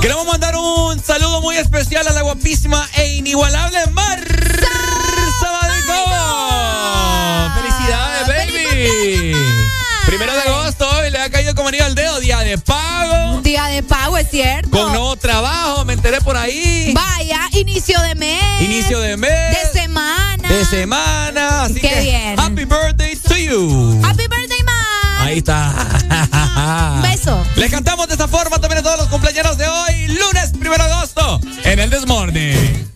[0.00, 4.91] Queremos mandar un saludo muy especial a la guapísima e inigualable Mar
[10.06, 13.40] Primero de agosto, hoy le ha caído como anillo al dedo, día de pago.
[13.40, 14.70] Día de pago, es cierto.
[14.70, 16.92] Con nuevo trabajo, me enteré por ahí.
[16.94, 18.62] Vaya, inicio de mes.
[18.62, 19.30] Inicio de mes.
[19.30, 20.48] De semana.
[20.48, 21.62] De semana.
[21.64, 22.38] Así Qué que, bien.
[22.38, 24.00] Happy birthday to you.
[24.04, 25.26] Happy birthday, man.
[25.26, 25.72] Ahí está.
[26.96, 27.46] Un beso.
[27.56, 30.82] Les cantamos de esta forma también a todos los cumpleaños de hoy, lunes 1 de
[30.82, 32.91] agosto, en el Desmorning.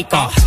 [0.00, 0.39] Rico.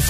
[0.00, 0.09] 305-541-7000.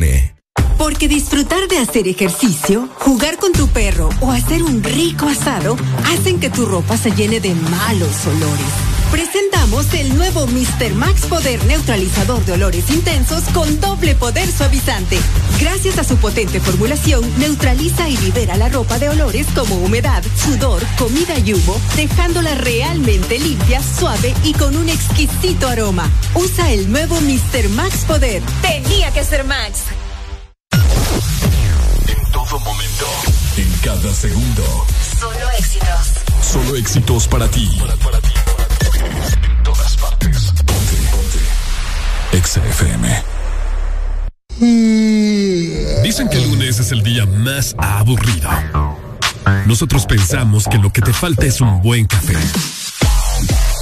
[0.77, 6.39] Porque disfrutar de hacer ejercicio, jugar con tu perro o hacer un rico asado hacen
[6.39, 8.90] que tu ropa se llene de malos olores.
[9.11, 10.93] Presentamos el nuevo Mr.
[10.93, 15.19] Max Poder Neutralizador de Olores Intensos con doble poder suavizante.
[15.59, 20.81] Gracias a su potente formulación, neutraliza y libera la ropa de olores como humedad, sudor,
[20.97, 26.09] comida y humo, dejándola realmente limpia, suave y con un exquisito aroma.
[26.33, 27.67] Usa el nuevo Mr.
[27.69, 28.41] Max Poder.
[28.61, 29.81] Tenía que ser Max.
[32.07, 33.07] En todo momento,
[33.57, 34.85] en cada segundo.
[35.19, 36.07] Solo éxitos.
[36.41, 37.69] Solo éxitos para ti.
[39.03, 40.51] En todas partes.
[40.65, 42.37] Ponte, ponte.
[42.37, 43.23] Exa FM.
[46.03, 48.49] Dicen que el lunes es el día más aburrido.
[49.65, 52.37] Nosotros pensamos que lo que te falta es un buen café.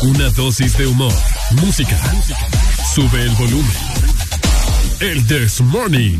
[0.04, 1.14] Una dosis de humor,
[1.52, 1.98] música.
[2.94, 3.76] Sube el volumen.
[5.02, 6.20] El This Morning.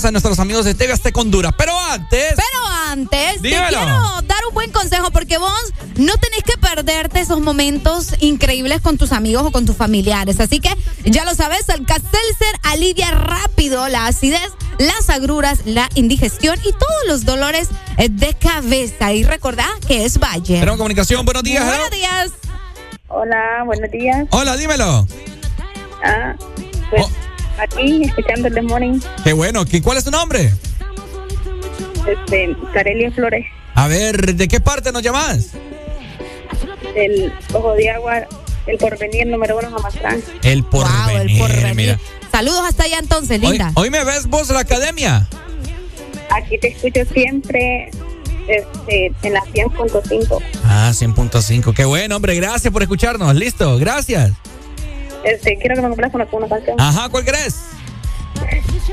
[0.00, 1.52] Gracias a nuestros amigos de TV Azteca Honduras.
[1.58, 2.34] Pero antes...
[2.34, 3.66] Pero antes, Dímelo.
[3.66, 5.60] te quiero dar un buen consejo porque vos
[5.96, 10.40] no tenés que perderte esos momentos increíbles con tus amigos o con tus familiares.
[10.40, 16.58] Así que ya lo sabes, el Seltzer alivia rápido la acidez, las agruras, la indigestión
[16.64, 19.12] y todos los dolores eh, de cabeza.
[19.12, 20.60] Y recordá que es Valle.
[20.60, 21.66] Tenemos comunicación, buenos días.
[21.66, 22.30] Buenos días.
[23.08, 24.26] Hola, buenos días.
[24.30, 25.06] Hola, dímelo.
[27.60, 30.52] Aquí escuchando el The Morning, Qué bueno, ¿qué- ¿cuál es tu nombre?
[32.06, 35.50] este, Carelia Flores, A ver, ¿de qué parte nos llamas?
[36.94, 38.22] del Ojo de Agua,
[38.66, 40.20] el porvenir número uno Jamastrán.
[40.42, 41.74] El porvenir, porvenir.
[41.76, 41.98] mira.
[42.32, 43.72] Saludos hasta allá entonces, Hoy, linda.
[43.74, 45.28] hoy me ves vos en la academia.
[46.30, 47.90] Aquí te escucho siempre
[48.48, 50.38] este, en la 100.5.
[50.64, 51.72] Ah, 100.5.
[51.74, 52.34] Qué bueno, hombre.
[52.34, 53.34] Gracias por escucharnos.
[53.36, 54.32] Listo, gracias.
[55.24, 56.80] Este, quiero que me complazcan con una canción.
[56.80, 57.56] Ajá, ¿cuál crees?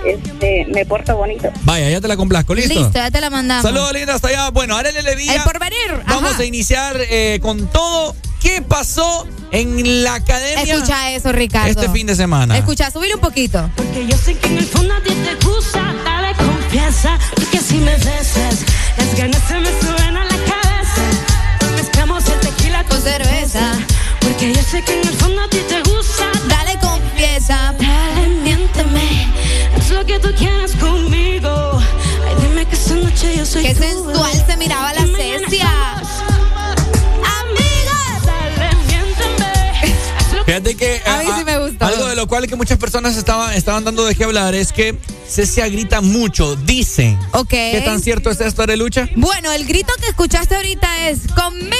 [0.05, 1.49] Este, me porto bonito.
[1.63, 2.53] Vaya, ya te la complazco.
[2.53, 2.73] Listo.
[2.73, 3.63] Listo, ya te la mandamos.
[3.63, 4.49] Saludos, linda, hasta allá.
[4.51, 5.35] Bueno, Arely Levía.
[5.35, 6.03] El porvenir.
[6.07, 6.41] Vamos ajá.
[6.41, 8.15] a iniciar eh, con todo.
[8.41, 11.69] ¿Qué pasó en la academia Escucha eso, Ricardo.
[11.69, 12.55] este fin de semana?
[12.55, 13.69] Escucha, subir un poquito.
[13.75, 17.77] Porque yo sé que en el fondo a ti te gusta, dale confianza, porque si
[17.77, 18.63] me besas,
[18.95, 21.01] las ganas se me suben a la cabeza.
[21.75, 23.71] Mezclamos el tequila Con cerveza.
[24.21, 25.86] Porque yo sé que en el fondo a ti te gusta,
[33.47, 36.01] soy Qué sensual se miraba la Cecia.
[40.45, 41.85] Fíjate que A mí ah, sí me gustó.
[41.85, 44.97] algo de lo cual que muchas personas estaban, estaban dando de qué hablar es que
[45.27, 47.19] Cecia grita mucho, dicen.
[47.33, 47.49] Ok.
[47.49, 49.09] ¿Qué tan cierto es esto, Arelucha?
[49.17, 51.75] Bueno, el grito que escuchaste ahorita es conmigo.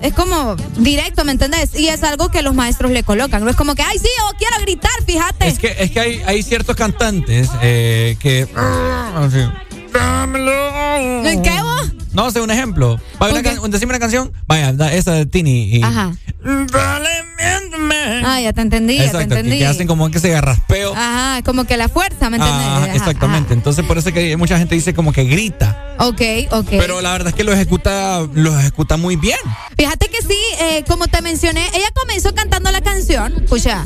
[0.00, 1.74] Es como directo, ¿me entendés?
[1.74, 3.42] Y es algo que los maestros le colocan.
[3.42, 5.48] No es como que, ay, sí, yo quiero gritar, fíjate.
[5.48, 8.46] Es que, es que hay, hay ciertos cantantes eh, que.
[8.54, 9.73] así.
[9.96, 11.92] ¿En qué vos?
[12.12, 13.00] No sé, un ejemplo.
[13.20, 13.44] Va, una Ok.
[13.60, 14.32] can- decime una canción.
[14.46, 15.76] Vaya, da- esa de Tini.
[15.76, 16.12] Y, Ajá.
[16.44, 18.22] Dale, miénteme.
[18.24, 19.58] Ah, ya te entendí, ya te Exacto, que, entendí.
[19.58, 20.92] que hacen como que se garraspeo.
[20.94, 22.62] Ajá, como que la fuerza, ¿me entendés?
[22.66, 23.52] Ah, Ajá, exactamente.
[23.54, 25.96] Entonces, por eso es que mucha gente dice como que grita.
[25.98, 26.66] Ok, ok.
[26.70, 29.38] Pero la verdad es que lo ejecuta, lo ejecuta muy bien.
[29.76, 33.32] Fíjate que sí, eh, como te mencioné, ella comenzó cantando la canción.
[33.42, 33.84] Escucha.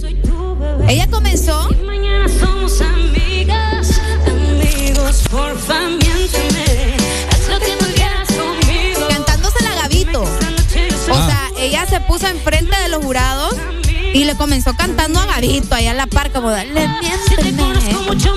[0.89, 1.71] Ella comenzó.
[1.87, 3.68] Mañana somos amigas,
[5.09, 6.97] amigos, porfa, miénteme.
[7.31, 9.09] Haz lo que tú quieras conmigo.
[9.09, 10.23] cantándosela a Gavito.
[10.23, 11.27] O Ah.
[11.27, 13.55] sea, ella se puso enfrente de los jurados
[14.13, 17.63] y le comenzó cantando a Gavito allá en la par como dale, miénteme.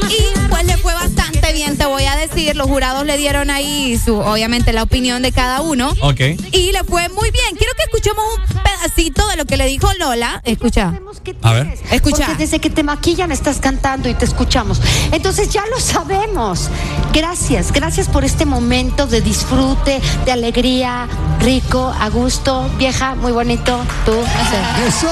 [0.09, 2.55] Y pues le fue bastante bien, te voy a decir.
[2.55, 5.93] Los jurados le dieron ahí su, obviamente, la opinión de cada uno.
[6.01, 6.19] Ok.
[6.51, 7.55] Y le fue muy bien.
[7.57, 10.41] Quiero que escuchemos un pedacito de lo que le dijo Lola.
[10.43, 10.93] Escucha.
[11.41, 11.77] A ver.
[11.91, 12.25] Escucha.
[12.25, 14.81] Porque desde que te maquillan estás cantando y te escuchamos.
[15.11, 16.69] Entonces ya lo sabemos.
[17.13, 21.07] Gracias, gracias por este momento de disfrute, de alegría,
[21.39, 24.87] rico, a gusto, vieja, muy bonito, tú, no sé.
[24.87, 25.09] Eso.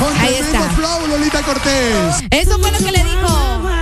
[0.00, 0.60] Con Ahí está.
[0.70, 2.24] flow, Lolita Cortés.
[2.30, 3.73] Eso fue lo que le dijo.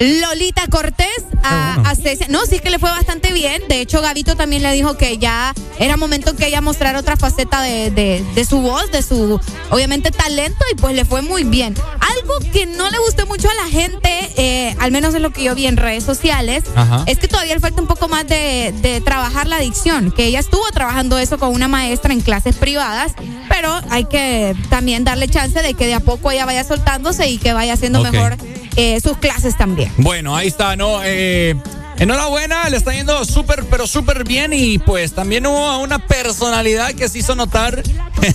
[0.00, 1.06] Lolita Cortés
[1.42, 2.26] a, a Cecia.
[2.30, 3.62] No, sí que le fue bastante bien.
[3.68, 7.60] De hecho, Gabito también le dijo que ya era momento que ella mostrara otra faceta
[7.60, 9.38] de, de- de su voz, de su,
[9.70, 11.74] obviamente, talento, y pues le fue muy bien.
[12.00, 15.42] Algo que no le gustó mucho a la gente, eh, al menos es lo que
[15.44, 17.04] yo vi en redes sociales, Ajá.
[17.06, 20.40] es que todavía le falta un poco más de, de trabajar la adicción, que ella
[20.40, 23.12] estuvo trabajando eso con una maestra en clases privadas,
[23.50, 27.36] pero hay que también darle chance de que de a poco ella vaya soltándose y
[27.38, 28.10] que vaya haciendo Ok.
[28.10, 28.36] mejor
[28.76, 29.92] eh, sus clases también.
[29.96, 31.00] Bueno, ahí está, ¿no?
[31.04, 31.54] Eh,
[31.98, 34.52] enhorabuena, le está yendo súper, pero súper bien.
[34.52, 37.82] Y pues también hubo una personalidad que se hizo notar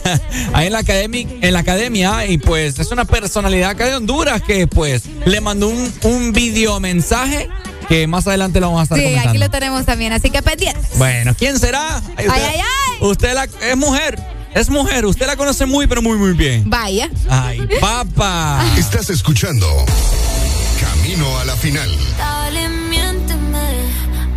[0.54, 2.26] ahí en la, academia, en la academia.
[2.28, 6.80] Y pues es una personalidad acá de Honduras que pues le mandó un, un video
[6.80, 7.50] mensaje
[7.88, 9.30] que más adelante lo vamos a estar Sí, comentando.
[9.30, 10.98] aquí lo tenemos también, así que pendientes.
[10.98, 12.02] Bueno, ¿quién será?
[12.18, 12.98] Ay, ay, ay.
[13.02, 14.20] Usted la, es mujer,
[14.56, 15.06] es mujer.
[15.06, 16.64] Usted la conoce muy, pero muy, muy bien.
[16.68, 17.10] Vaya.
[17.30, 18.64] Ay, papá.
[18.78, 19.68] Estás escuchando
[20.80, 21.90] Camino a la final.
[22.18, 23.68] Dale, miénteme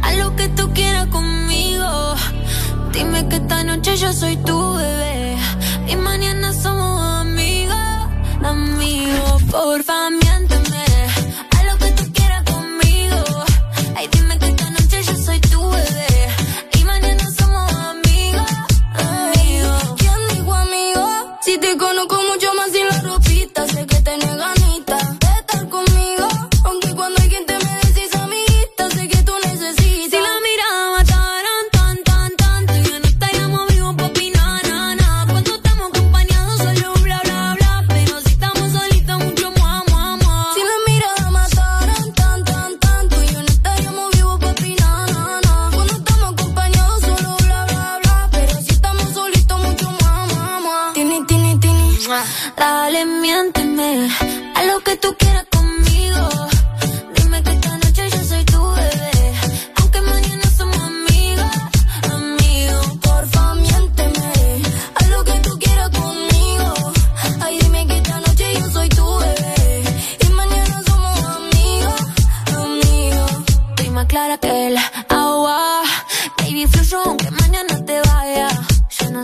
[0.02, 2.14] a lo que tú quieras conmigo.
[2.92, 5.36] Dime que esta noche yo soy tu bebé
[5.88, 7.76] y mañana somos amigos,
[8.42, 9.42] amigos.
[9.50, 10.87] Porfa, miénteme
[21.48, 22.17] Si te conozco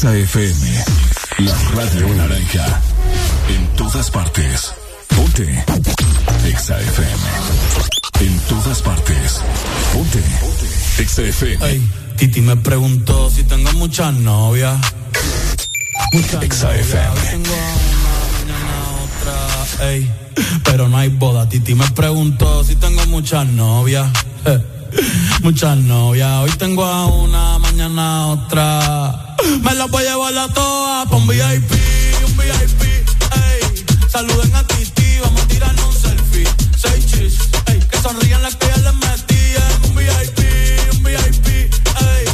[0.00, 0.84] Exa FM,
[1.40, 2.80] la radio naranja.
[3.50, 4.72] En todas partes.
[5.14, 5.64] Ponte.
[6.46, 7.22] Exa FM.
[8.20, 9.42] En todas partes.
[9.92, 10.22] Ponte.
[10.96, 11.66] Exa FM.
[11.66, 14.80] Ey, Titi me preguntó si tengo muchas novias.
[16.14, 16.74] Muchas Exa.
[16.76, 17.10] FM.
[17.10, 17.50] Hoy tengo
[18.00, 18.72] una, mañana
[19.04, 19.86] otra.
[19.90, 20.10] Ey,
[20.64, 21.46] pero no hay boda.
[21.46, 24.10] Titi me preguntó si tengo muchas novias.
[24.46, 24.58] Eh,
[25.42, 26.42] Muchas novias.
[26.42, 29.29] Hoy tengo a una, mañana otra.
[29.42, 31.72] Me las voy a llevar a todas pa' un VIP,
[32.26, 32.82] un VIP.
[32.82, 36.46] Ey, saluden a Titi, vamos a tirarnos un selfie.
[36.76, 40.38] Seis chis, ey, que sonrían las que ya les metí en un VIP,
[40.92, 41.46] un VIP.
[41.48, 42.24] Ey,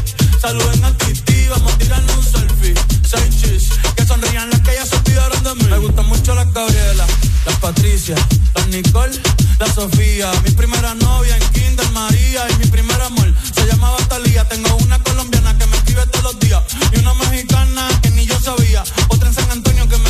[0.40, 2.74] saluden a Titi, vamos a un selfie.
[3.08, 5.64] Seis chis, que sonrían las que ya se olvidaron de mí.
[5.70, 7.06] Me gustan mucho las Gabriela,
[7.44, 8.16] las Patricia,
[8.54, 9.18] las Nicole,
[9.58, 10.30] la Sofía.
[10.44, 14.48] Mi primera novia en Kinder María y mi primer amor se llamaba Talía.
[14.48, 18.38] Tengo una colombiana que me escribe todos los días y una mexicana que ni yo
[18.40, 18.82] sabía.
[19.08, 20.05] Otra en San Antonio que me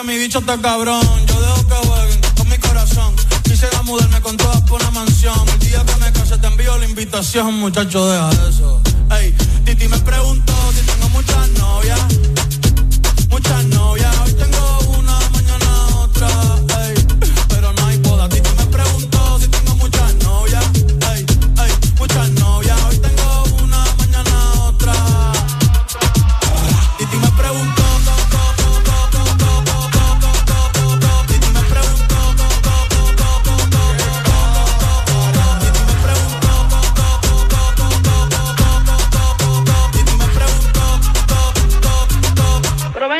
[0.00, 1.00] que mi bicho está cabrón.
[1.26, 3.14] Yo dejo que jueguen con mi corazón.
[3.44, 5.48] Quisiera mudarme con todas por una mansión.
[5.48, 8.82] El día que me case te envío la invitación, muchacho, deja eso.
[9.18, 9.32] Ey,
[9.64, 12.00] Titi me preguntó si tengo muchas novias.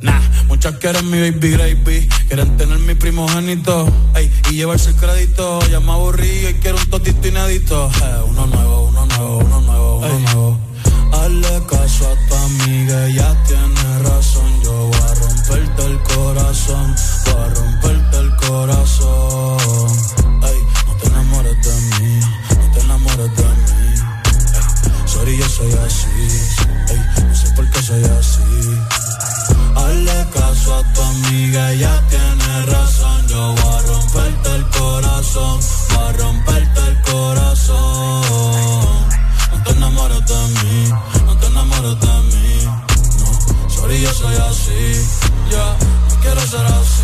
[0.00, 5.58] Nah, muchas quieren mi baby gravy, quieren tener mi primogénito, ey, y llevarse el crédito.
[5.70, 7.90] Ya me aburrí y quiero un totito inédito.
[8.02, 10.58] Eh, uno nuevo, uno nuevo, uno nuevo, uno nuevo.
[11.12, 14.62] Hazle caso a tu amiga, ella tiene razón.
[14.62, 16.94] Yo voy a romperte el corazón,
[17.24, 19.92] voy a romperte el corazón.
[20.44, 22.20] Ey, no te enamores de mí,
[22.50, 23.98] no te enamores de mí.
[24.54, 26.08] Ey, sorry, yo soy así,
[26.90, 28.97] ey, no sé por qué soy así.
[30.26, 33.28] Caso a tu amiga, ella tiene razón.
[33.28, 35.60] Yo voy a romperte el corazón,
[35.94, 38.22] voy a romperte el corazón.
[39.52, 40.92] No te enamores de mí,
[41.24, 42.64] no te enamores de mí.
[42.64, 45.06] No, sorry, yo soy así.
[45.50, 45.76] Ya,
[46.08, 47.02] no quiero ser así.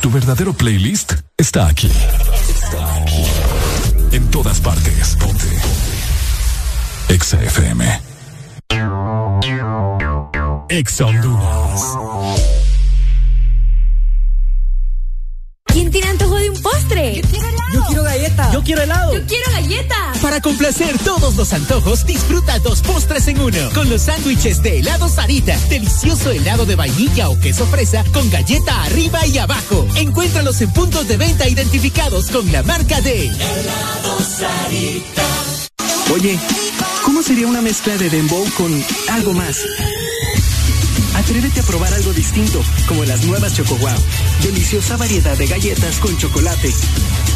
[0.00, 1.90] Tu verdadero playlist está aquí.
[4.14, 5.16] En todas partes.
[5.16, 5.48] Ponte.
[7.08, 7.84] Exa FM.
[10.68, 11.82] Exa Honduras.
[15.66, 17.22] ¿Quién tiene antojo de un postre?
[18.34, 18.52] Galleta.
[18.52, 19.14] Yo quiero helado.
[19.14, 20.12] Yo quiero galleta.
[20.22, 23.58] Para complacer todos los antojos, disfruta dos postres en uno.
[23.74, 25.58] Con los sándwiches de helado Sarita.
[25.68, 29.86] Delicioso helado de vainilla o queso fresa con galleta arriba y abajo.
[29.96, 35.22] Encuéntralos en puntos de venta identificados con la marca de Helado Sarita.
[36.12, 36.38] Oye,
[37.04, 39.58] ¿cómo sería una mezcla de dembow con algo más?
[41.14, 43.96] Atrévete a probar algo distinto, como las nuevas Choco Wow.
[44.42, 46.72] Deliciosa variedad de galletas con chocolate.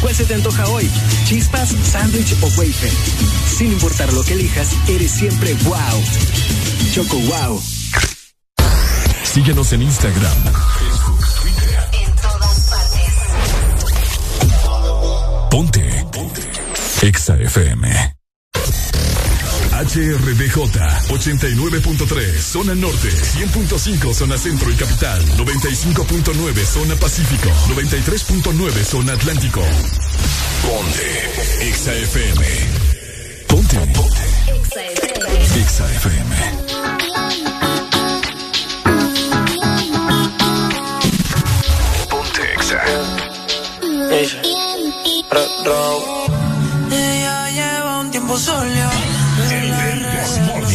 [0.00, 0.88] ¿Cuál se te antoja hoy?
[1.24, 2.92] ¿Chispas, sándwich o wafer?
[3.56, 5.76] Sin importar lo que elijas, eres siempre wow.
[6.92, 7.62] Choco Wow.
[9.24, 10.36] Síguenos en Instagram,
[11.92, 13.14] En todas partes.
[15.50, 16.06] Ponte.
[16.12, 16.42] Ponte.
[17.02, 18.17] Exa FM.
[19.78, 20.56] HRDJ
[21.08, 29.62] 89.3 Zona Norte 100.5 Zona Centro y Capital 95.9 Zona Pacífico 93.9 Zona Atlántico
[30.62, 32.88] Ponte Exa FM
[33.48, 33.76] Ponte.
[33.94, 34.22] Ponte.
[35.58, 36.36] Exa FM.
[42.10, 42.82] Ponte Exa
[46.90, 49.17] Ella lleva un tiempo sola.
[50.18, 50.74] Pero la red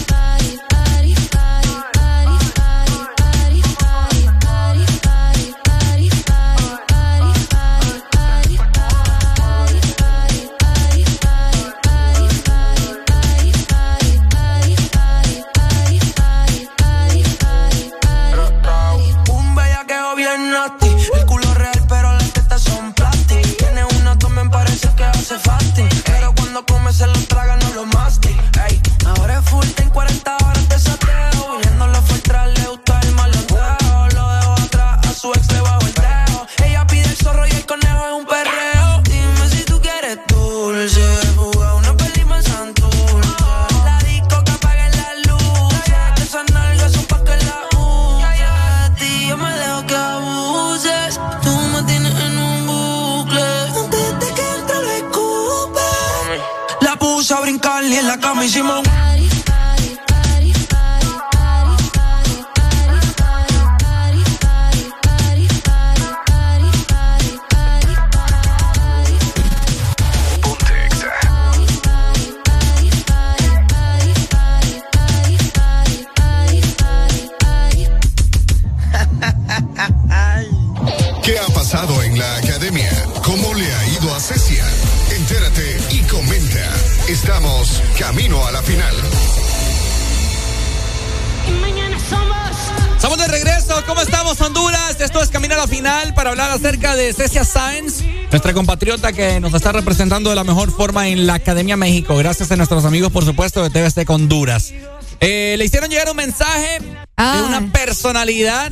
[96.21, 100.69] Para hablar acerca de Cecia Sáenz, nuestra compatriota que nos está representando de la mejor
[100.69, 102.15] forma en la Academia México.
[102.15, 104.71] Gracias a nuestros amigos, por supuesto, de TVC Honduras.
[105.19, 108.71] Eh, le hicieron llegar un mensaje de una personalidad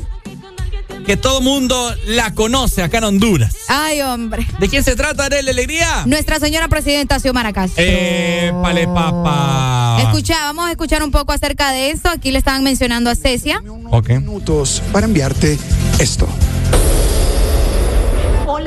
[1.08, 3.56] que todo mundo la conoce acá en Honduras.
[3.68, 4.46] Ay, hombre.
[4.60, 6.04] ¿De quién se trata, Arely Alegría?
[6.06, 7.84] Nuestra señora presidenta Xiomara Castro.
[7.84, 9.98] Eh, vale, papá.
[10.04, 12.10] Escucha, vamos a escuchar un poco acerca de esto.
[12.10, 13.64] Aquí le estaban mencionando a Cecia.
[13.90, 14.10] Ok.
[14.10, 15.58] minutos para enviarte
[15.98, 16.30] esto.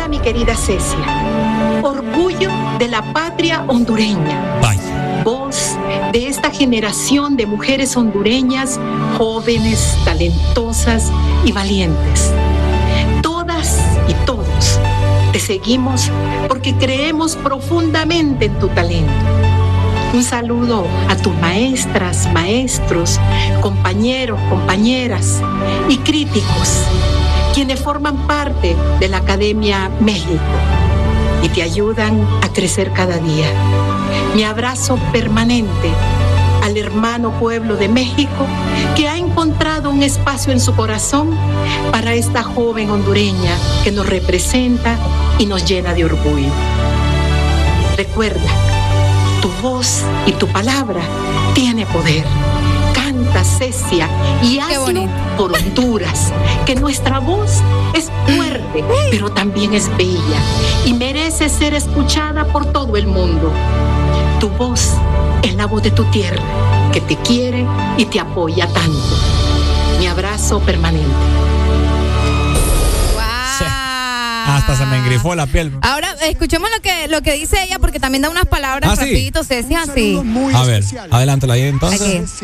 [0.02, 0.98] Hola, mi querida Cecia.
[1.80, 2.50] Orgullo
[2.80, 4.60] de la patria hondureña.
[5.22, 5.78] Voz
[6.10, 8.80] de esta generación de mujeres hondureñas,
[9.16, 11.12] jóvenes, talentosas
[11.44, 12.32] y valientes.
[13.22, 14.80] Todas y todos
[15.32, 16.10] te seguimos
[16.48, 19.12] porque creemos profundamente en tu talento.
[20.14, 23.20] Un saludo a tus maestras, maestros,
[23.60, 25.40] compañeros, compañeras
[25.88, 26.88] y críticos,
[27.52, 30.40] quienes forman parte de la Academia México
[31.42, 33.46] y te ayudan a crecer cada día.
[34.34, 35.90] Mi abrazo permanente
[36.62, 38.46] al hermano pueblo de México
[38.96, 41.36] que ha encontrado un espacio en su corazón
[41.90, 44.96] para esta joven hondureña que nos representa
[45.38, 46.52] y nos llena de orgullo.
[47.96, 48.48] Recuerda,
[49.42, 51.02] tu voz y tu palabra
[51.54, 52.24] tiene poder.
[53.42, 54.08] Cecia,
[54.42, 56.32] y hazlo por Honduras,
[56.66, 57.60] que nuestra voz
[57.94, 60.38] es fuerte, pero también es bella
[60.84, 63.52] y merece ser escuchada por todo el mundo.
[64.38, 64.90] Tu voz
[65.42, 66.42] es la voz de tu tierra,
[66.92, 68.98] que te quiere y te apoya tanto.
[69.98, 71.06] Mi abrazo permanente.
[74.44, 75.72] Hasta se me engrifó la piel.
[75.82, 79.02] Ahora, escuchemos lo que, lo que dice ella, porque también da unas palabras Ah, sí.
[79.02, 80.20] rapidito, Cecia, sí.
[80.54, 82.42] A ver, adelántala ahí entonces.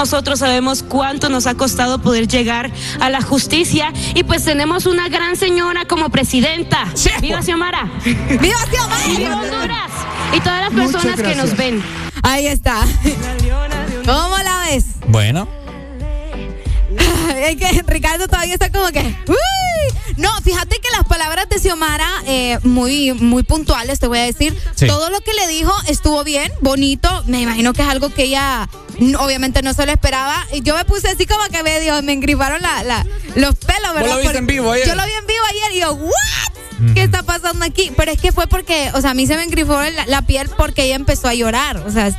[0.00, 5.10] Nosotros sabemos cuánto nos ha costado poder llegar a la justicia y pues tenemos una
[5.10, 6.86] gran señora como presidenta.
[7.20, 7.90] ¡Viva Xiomara!
[8.04, 9.06] ¡Viva Xiomara!
[9.08, 9.90] ¡Y viva Honduras!
[10.32, 11.82] Y todas las personas que nos ven.
[12.22, 12.86] Ahí está.
[14.06, 14.86] ¿Cómo la ves?
[15.08, 15.46] Bueno.
[17.36, 19.00] Es que Ricardo todavía está como que.
[19.28, 19.36] ¡Uy!
[20.16, 24.56] No, fíjate que las palabras de Xiomara, eh, muy, muy puntuales, te voy a decir.
[24.74, 24.86] Sí.
[24.86, 27.22] Todo lo que le dijo estuvo bien, bonito.
[27.26, 28.68] Me imagino que es algo que ella
[29.18, 30.46] obviamente no se lo esperaba.
[30.52, 33.06] Y yo me puse así como que me dio, me engriparon la, la-
[33.36, 34.14] los pelos, ¿Vos ¿verdad?
[34.16, 34.86] lo viste en vivo ayer?
[34.88, 36.14] Yo lo vi en vivo ayer y yo, ¿what?
[36.94, 37.92] ¿qué está pasando aquí?
[37.96, 40.48] Pero es que fue porque, o sea, a mí se me engrifó la, la piel
[40.56, 41.76] porque ella empezó a llorar.
[41.78, 42.10] O sea,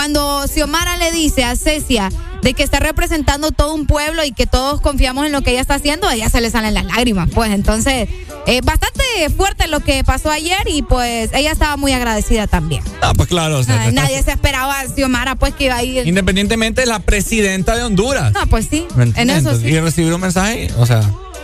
[0.00, 2.08] cuando Xiomara le dice a Cecia
[2.40, 5.60] de que está representando todo un pueblo y que todos confiamos en lo que ella
[5.60, 7.28] está haciendo, a ella se le salen las lágrimas.
[7.34, 8.08] Pues entonces,
[8.46, 9.02] eh, bastante
[9.36, 12.82] fuerte lo que pasó ayer y pues ella estaba muy agradecida también.
[13.02, 13.58] Ah, pues claro.
[13.58, 16.06] o sea, Ay, te estás- nadie se esperaba a Xiomara pues que iba a ir.
[16.08, 18.32] Independientemente de la presidenta de Honduras.
[18.32, 18.86] No, pues sí.
[18.96, 19.66] ¿Me En eso sí.
[19.66, 21.02] Y recibir un mensaje, o sea,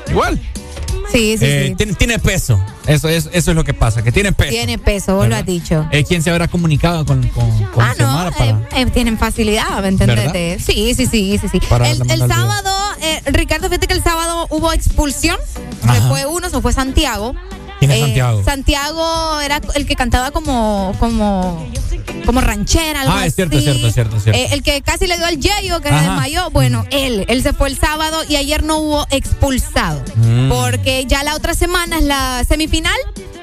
[0.09, 0.41] igual.
[1.17, 1.75] Sí, sí, Eh, sí.
[1.77, 2.61] Tiene, tiene peso.
[2.86, 4.51] Eso es, eso es lo que pasa, que tiene peso.
[4.51, 5.86] Tiene peso, vos lo has dicho.
[5.91, 9.81] Eh, ¿Quién se habrá comunicado con, con, con Ah, no, para- eh, eh, tienen facilidad,
[9.81, 10.62] ¿me entendés?
[10.62, 11.61] Sí, sí, sí, sí, sí.
[11.70, 12.70] Para El, el sábado,
[13.01, 15.39] eh, Ricardo, fíjate que el sábado hubo expulsión.
[15.93, 17.35] Se fue uno, se fue Santiago.
[17.78, 18.44] ¿Quién es Eh, Santiago?
[18.44, 21.66] Santiago era el que cantaba como, como,
[22.24, 24.40] como ranchera, algo Ah, es cierto, es cierto, es cierto, es cierto.
[24.40, 26.50] Eh, el que casi le dio al yeyo, que se desmayó.
[26.50, 30.02] Bueno, él, él se fue el sábado y ayer no hubo expulsado.
[30.16, 30.48] Mm.
[30.48, 32.96] Porque ya la otra semana es la semifinal.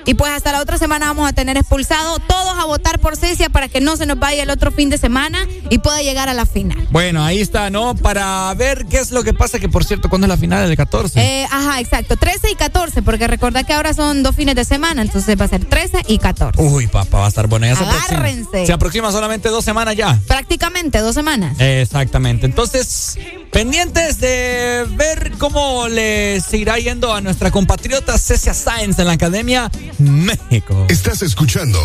[0.05, 3.49] Y pues hasta la otra semana vamos a tener expulsado todos a votar por Cecia
[3.49, 6.33] para que no se nos vaya el otro fin de semana y pueda llegar a
[6.33, 6.87] la final.
[6.91, 7.95] Bueno, ahí está, ¿no?
[7.95, 10.69] Para ver qué es lo que pasa, que por cierto, ¿cuándo es la final?
[10.69, 11.19] El 14.
[11.21, 12.17] Eh, ajá, exacto.
[12.17, 15.47] 13 y 14, porque recordad que ahora son dos fines de semana, entonces va a
[15.47, 16.61] ser 13 y 14.
[16.61, 17.67] Uy, papá, va a estar buena.
[17.67, 18.17] Ya se aproxima.
[18.17, 18.65] Agárrense.
[18.65, 20.19] Se aproxima solamente dos semanas ya.
[20.27, 21.59] Prácticamente dos semanas.
[21.59, 22.45] Exactamente.
[22.45, 23.17] Entonces,
[23.51, 29.71] pendientes de ver cómo les irá yendo a nuestra compatriota Cecia Sáenz en la Academia
[29.99, 30.85] México.
[30.89, 31.79] Estás escuchando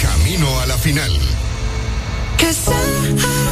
[0.00, 1.12] Camino a la final.
[2.38, 3.42] Cause I'm,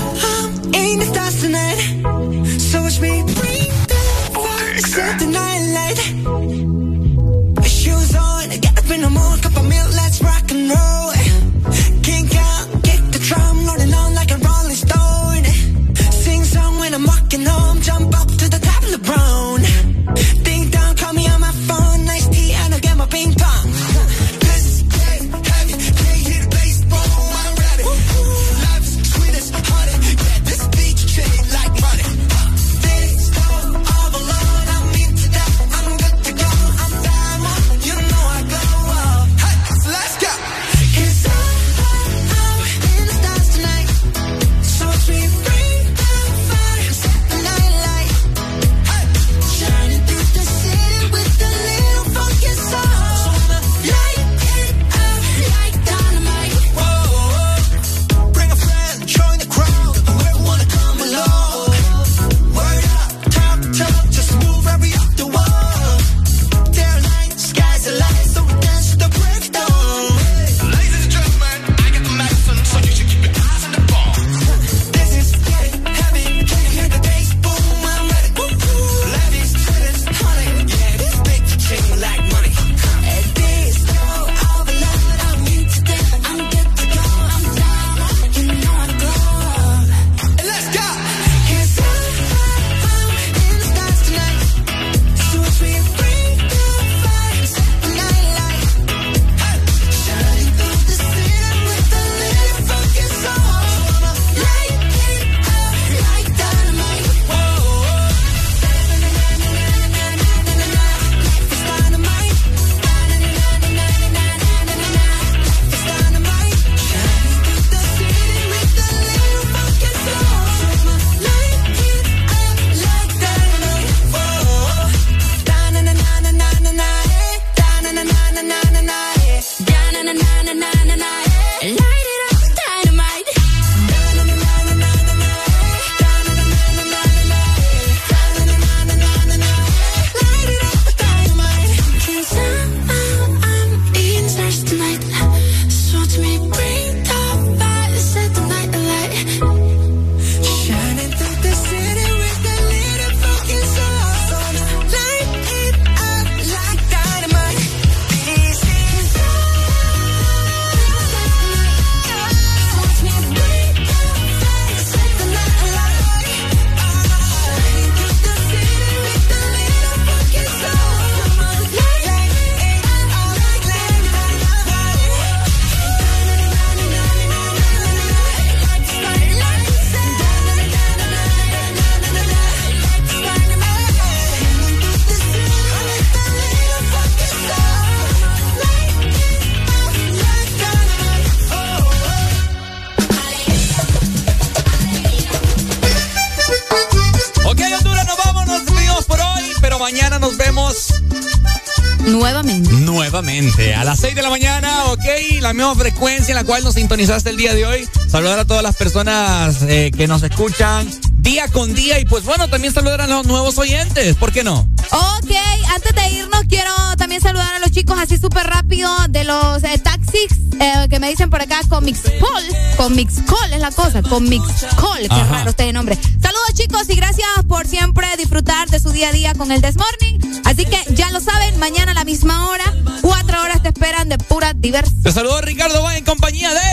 [206.50, 207.88] cual nos sintonizaste el día de hoy.
[208.08, 212.48] Saludar a todas las personas eh, que nos escuchan día con día y pues bueno,
[212.48, 214.68] también saludar a los nuevos oyentes, ¿por qué no?
[214.90, 215.30] Ok,
[215.72, 219.78] antes de irnos quiero también saludar a los chicos así súper rápido de los eh,
[219.78, 222.44] taxis eh, que me dicen por acá con Mixcall,
[222.76, 225.96] con Mixcall es la cosa, con Mixcall, qué raro este nombre.
[226.20, 230.42] Saludos chicos y gracias por siempre disfrutar de su día a día con el Desmorning.
[230.44, 232.74] Así que ya lo saben, mañana a la misma hora,
[233.10, 235.02] cuatro horas te esperan de pura diversión.
[235.02, 236.70] Te saludo Ricardo va en compañía de...